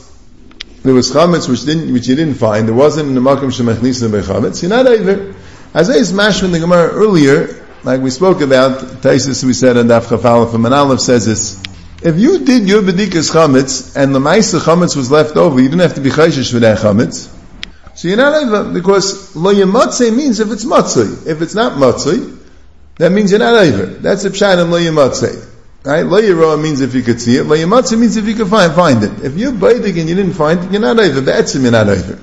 there 0.83 0.93
was 0.93 1.11
Chametz 1.11 1.49
which 1.49 1.65
didn't, 1.65 1.91
which 1.91 2.07
you 2.07 2.15
didn't 2.15 2.35
find, 2.35 2.65
there 2.65 2.75
wasn't 2.75 3.09
in 3.09 3.15
the 3.15 3.21
Makam 3.21 3.51
Shemachnis 3.51 4.09
by 4.09 4.19
Chametz, 4.19 4.61
you're 4.61 4.69
not 4.69 4.87
either. 4.87 5.35
As 5.73 5.89
I 5.89 6.01
smashed 6.03 6.43
in 6.43 6.53
the 6.53 6.59
Gemara 6.59 6.91
earlier, 6.91 7.67
like 7.83 8.01
we 8.01 8.09
spoke 8.09 8.41
about, 8.41 8.79
Taisis 9.01 9.43
we 9.43 9.53
said 9.53 9.77
on 9.77 9.87
Daf 9.87 10.07
Chafalef, 10.07 10.53
and 10.53 10.63
Manalef 10.63 10.99
says 10.99 11.25
this, 11.25 11.61
if 12.01 12.17
you 12.17 12.45
did 12.45 12.67
your 12.67 12.81
Bedikas 12.81 13.31
Chametz, 13.31 13.95
and 13.95 14.13
the 14.15 14.19
Maisa 14.19 14.59
Chametz 14.59 14.95
was 14.95 15.11
left 15.11 15.35
over, 15.35 15.59
you 15.61 15.69
didn't 15.69 15.81
have 15.81 15.95
to 15.95 16.01
be 16.01 16.09
Chayshish 16.09 16.51
for 16.51 16.59
that 16.59 16.77
Chametz, 16.79 17.35
so 17.99 18.07
you're 18.07 18.15
not 18.15 18.33
over, 18.33 18.71
because 18.71 19.35
Lo 19.35 19.51
means 19.51 20.39
if 20.39 20.51
it's 20.51 20.63
Matzui. 20.63 21.27
If 21.27 21.41
it's 21.41 21.53
not 21.53 21.73
Matzui, 21.73 22.39
that 22.99 23.11
means 23.13 23.31
you're 23.31 23.39
not 23.39 23.55
over. 23.55 23.85
That's 23.85 24.25
a 24.25 24.29
pshat 24.29 24.61
in 24.61 24.71
lo 24.71 24.77
yimatzeh. 24.77 25.47
Right? 25.85 26.05
Lo 26.05 26.21
yirah 26.21 26.61
means 26.61 26.81
if 26.81 26.93
you 26.93 27.01
could 27.01 27.19
see 27.21 27.37
it. 27.37 27.43
Lo 27.43 27.55
yimatzeh 27.57 27.97
means 27.97 28.17
if 28.17 28.25
you 28.25 28.35
could 28.35 28.47
find, 28.49 28.73
find 28.73 29.03
it. 29.03 29.23
If 29.23 29.37
you're 29.37 29.51
baidik 29.51 29.97
and 29.99 30.07
you 30.07 30.15
didn't 30.15 30.33
find 30.33 30.59
it, 30.59 30.71
you're 30.71 30.81
not 30.81 30.99
over. 30.99 31.21
Be'etzim, 31.21 31.61
you're 31.63 31.71
not 31.71 31.87
over. 31.87 32.19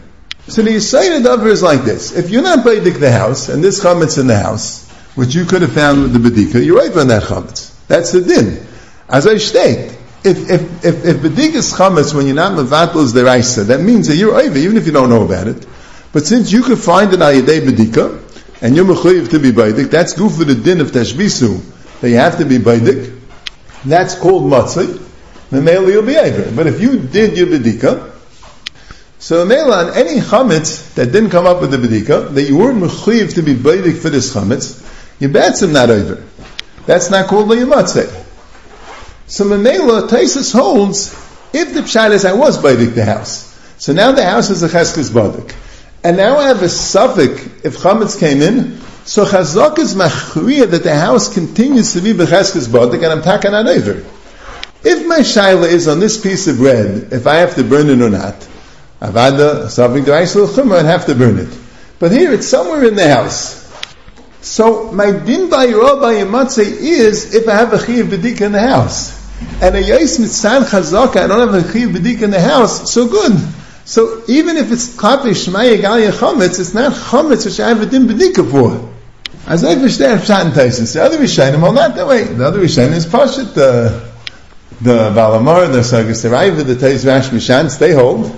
So 0.49 0.63
the 0.63 0.71
Yisayid 0.71 1.25
over 1.27 1.49
is 1.49 1.63
like 1.63 1.83
this. 1.83 2.15
If 2.15 2.31
you're 2.31 2.43
not 2.43 2.59
baidik 2.65 3.01
the 3.01 3.11
house, 3.11 3.49
and 3.49 3.65
this 3.65 3.83
chametz 3.83 4.19
in 4.19 4.27
the 4.27 4.39
house, 4.39 4.86
which 5.17 5.35
you 5.35 5.45
could 5.45 5.63
have 5.63 5.73
found 5.73 6.03
with 6.03 6.13
the 6.13 6.31
bedika, 6.31 6.65
you're 6.65 6.77
right 6.77 6.97
on 6.97 7.09
that 7.09 7.25
chametz. 7.25 7.75
That's 7.89 8.13
the 8.13 8.21
din. 8.21 8.65
As 9.09 9.27
I 9.27 9.39
state, 9.39 9.97
if 10.23 10.51
if 10.51 10.85
if, 10.85 11.05
if 11.05 11.17
bedika 11.17 11.57
is 11.57 11.73
chametz 11.73 12.15
when 12.15 12.27
you're 12.27 12.37
not 12.37 12.53
mevatel 12.53 13.03
is 13.03 13.13
the 13.13 13.25
raisa, 13.25 13.65
that 13.65 13.81
means 13.81 14.07
that 14.09 14.17
you're 14.17 14.39
over, 14.39 14.59
even 14.59 14.77
if 14.77 14.87
you 14.87 14.93
don't 14.93 15.11
know 15.11 15.25
about 15.25 15.49
it. 15.49 15.67
But 16.13 16.27
since 16.27 16.53
you 16.53 16.63
could 16.63 16.79
find 16.79 17.13
it 17.13 17.21
ayadei 17.21 17.67
bedika, 17.67 18.23
and 18.63 18.77
you're 18.77 18.85
mechuyev 18.85 19.31
to 19.31 19.39
be 19.39 19.53
baidik, 19.53 19.91
that's 19.91 20.15
good 20.15 20.33
for 20.33 20.45
the 20.45 20.55
din 20.55 20.81
of 20.81 20.91
tashbisu, 20.91 22.01
that 22.01 22.11
you 22.11 22.17
have 22.17 22.39
to 22.39 22.45
be 22.45 22.59
baidik. 22.59 23.19
That's 23.85 24.15
called 24.15 24.45
matzah. 24.45 25.03
The 25.51 25.63
male 25.63 25.89
you'll 25.91 26.05
be 26.05 26.17
over. 26.17 26.51
But 26.55 26.67
if 26.67 26.81
you 26.81 26.99
did 26.99 27.39
your 27.39 27.47
bedika, 27.47 28.13
so 29.19 29.45
the 29.45 29.47
male 29.47 29.73
on 29.73 29.97
any 29.97 30.21
chametz 30.21 30.95
that 30.95 31.13
didn't 31.13 31.31
come 31.31 31.47
up 31.47 31.61
with 31.61 31.71
the 31.71 31.77
bedika, 31.77 32.35
that 32.35 32.43
you 32.43 32.59
weren't 32.59 32.83
mechuyev 32.83 33.35
to 33.35 33.43
be 33.43 33.55
baidik 33.55 34.01
for 34.01 34.11
this 34.11 34.35
chametz, 34.35 34.83
your 35.19 35.31
batsim 35.31 35.73
not 35.73 35.91
over. 35.91 36.23
That's 36.87 37.11
not 37.11 37.27
called 37.29 37.49
matzah. 37.49 38.25
So 39.27 39.45
Mamela, 39.45 40.09
Taisus 40.09 40.53
holds, 40.53 41.13
if 41.53 41.75
the 41.75 41.81
pshat 41.81 42.13
is 42.13 42.25
I 42.25 42.33
was 42.35 42.59
baidik 42.59 42.95
the 42.95 43.05
house, 43.05 43.53
so 43.79 43.93
now 43.93 44.13
the 44.13 44.25
house 44.25 44.51
is 44.51 44.63
a 44.63 44.69
cheskes 44.69 45.11
badik. 45.11 45.55
And 46.05 46.17
now 46.17 46.37
I 46.37 46.49
have 46.49 46.63
a 46.63 46.69
suffix 46.69 47.45
if 47.65 47.79
chametz 47.79 48.19
came 48.21 48.41
in. 48.41 48.79
So 49.05 49.25
chazak 49.25 49.79
is 49.79 49.95
machriya 49.95 50.71
that 50.71 50.85
the 50.85 50.95
house 50.95 51.33
continues 51.33 51.93
to 51.95 52.01
be 52.01 52.13
becheskes 52.13 52.69
badik, 52.69 53.03
and 53.03 53.07
I'm 53.07 53.23
taking 53.23 53.55
on 53.55 53.67
over. 53.67 54.05
If 54.85 55.07
my 55.07 55.21
shaila 55.21 55.67
is 55.69 55.89
on 55.89 55.99
this 55.99 56.21
piece 56.21 56.47
of 56.47 56.59
bread, 56.59 57.13
if 57.13 57.27
I 57.27 57.37
have 57.37 57.57
to 57.57 57.65
burn 57.65 57.89
it 57.91 58.01
or 58.01 58.11
not, 58.11 58.35
avada 59.01 59.69
suffix 59.69 60.07
do 60.07 60.13
I 60.13 60.83
have 60.83 61.07
to 61.07 61.15
burn 61.15 61.39
it. 61.39 61.59
But 61.99 62.13
here 62.13 62.33
it's 62.33 62.47
somewhere 62.47 62.85
in 62.85 62.95
the 62.95 63.09
house. 63.09 63.66
So 64.47 64.93
my 64.93 65.11
din 65.11 65.51
by 65.51 65.67
by 65.67 66.23
matzeh 66.23 66.61
is 66.61 67.35
if 67.35 67.49
I 67.49 67.55
have 67.55 67.73
a 67.73 67.79
chiyav 67.79 68.09
bedik 68.09 68.41
in 68.41 68.53
the 68.53 68.61
house. 68.61 69.13
And 69.61 69.75
a 69.75 69.83
yais 69.83 70.21
mitzan 70.21 70.63
chazaka, 70.63 71.17
I 71.17 71.27
don't 71.27 71.53
have 71.53 71.55
a 71.55 71.69
chiyav 71.69 71.97
bedik 71.97 72.23
in 72.23 72.31
the 72.31 72.41
house, 72.41 72.91
so 72.93 73.09
good. 73.09 73.37
So 73.87 74.23
even 74.27 74.57
if 74.57 74.73
it's 74.73 74.97
Klapi 74.97 75.31
Shmaya 75.31 75.79
Galia 75.81 76.11
Chometz, 76.11 76.59
it's 76.59 76.75
not 76.75 76.93
Chometz 76.93 77.45
which 77.45 77.61
I 77.61 77.69
have 77.69 77.81
a 77.81 77.87
Dim 77.87 78.09
Bedika 78.09 78.49
for. 78.51 78.93
As 79.47 79.63
I 79.63 79.71
understand 79.71 80.23
Pshat 80.23 80.43
and 80.43 80.53
the 80.53 81.03
other 81.03 81.19
Rishonim 81.19 81.63
are 81.63 81.73
not 81.73 81.95
that 81.95 82.07
way. 82.07 82.25
The 82.25 82.47
other 82.47 82.59
Rishonim 82.59 82.95
is 82.95 83.07
Pashit, 83.07 83.55
the, 83.55 84.11
the 84.81 85.11
Balamar, 85.11 85.73
the 85.73 85.85
Sagas 85.85 86.23
the 86.23 86.75
Tais 86.75 87.07
Rash 87.07 87.29
Mishan, 87.29 87.79
they 87.79 87.95
hold 87.95 88.37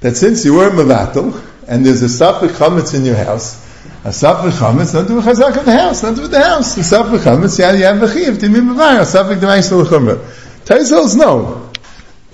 that 0.00 0.16
since 0.16 0.44
you 0.44 0.54
were 0.54 0.70
Mavatal, 0.70 1.44
and 1.68 1.86
there's 1.86 2.02
a 2.02 2.06
safek 2.06 2.48
chametz 2.48 2.92
in 2.92 3.04
your 3.04 3.16
house, 3.16 3.67
a 4.04 4.10
safek 4.10 4.50
chametz, 4.52 4.92
don't 4.92 5.08
do 5.08 5.18
a 5.18 5.22
chazaka 5.22 5.58
in 5.58 5.64
the 5.64 5.72
house, 5.72 6.02
don't 6.02 6.14
do 6.14 6.22
it 6.22 6.26
in 6.26 6.30
the. 6.30 6.38
A 6.38 7.62
yeah, 7.62 7.72
you 7.72 7.84
have 7.84 8.02
a 8.02 8.12
chiv, 8.12 8.38
timim 8.38 8.74
b'var, 8.74 9.00
a 9.00 9.04
safek 9.04 9.40
d'mayis 9.40 9.72
l'chumra. 9.72 10.16
Taisels, 10.64 11.16
no. 11.16 11.70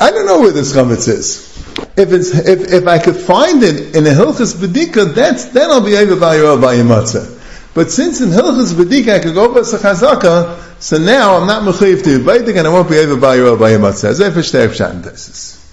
I 0.01 0.11
don't 0.11 0.27
know 0.27 0.41
where 0.41 0.53
this 0.53 0.75
chametz 0.75 1.09
is. 1.09 1.55
If 1.97 2.13
it's, 2.13 2.35
if, 2.35 2.73
if 2.73 2.87
I 2.87 2.99
could 2.99 3.17
find 3.17 3.63
it 3.63 3.97
in 3.97 4.07
a 4.07 4.11
hilchas 4.11 4.55
bedika, 4.55 5.15
that's, 5.15 5.47
then 5.47 5.71
I'll 5.71 5.85
be 5.85 5.95
able 5.95 6.15
to 6.15 6.21
buy 6.21 6.37
your 6.37 6.61
buy 6.61 6.75
your 6.75 6.85
matzah. 6.85 7.41
But 7.75 7.91
since 7.91 8.21
in 8.21 8.29
hilchas 8.29 8.75
bedika 8.75 9.15
I 9.15 9.19
could 9.21 9.35
go 9.35 9.49
over 9.49 9.61
chazaka, 9.61 10.83
so 10.83 10.99
now 10.99 11.37
I'm 11.37 11.47
not 11.47 11.63
mechayiv 11.63 12.05
to 12.05 12.19
baitik 12.19 12.59
and 12.59 12.67
I 12.67 12.71
won't 12.71 12.91
be 12.91 12.97
able 12.97 13.15
to 13.15 13.21
buy 13.21 13.37
your 13.37 13.57
buy 13.57 13.71
your 13.71 13.81
matzah. 13.81 14.11
As 14.11 14.21
if 14.21 14.37
it's 14.37 14.51
there, 14.53 14.69
Oh, 14.69 15.64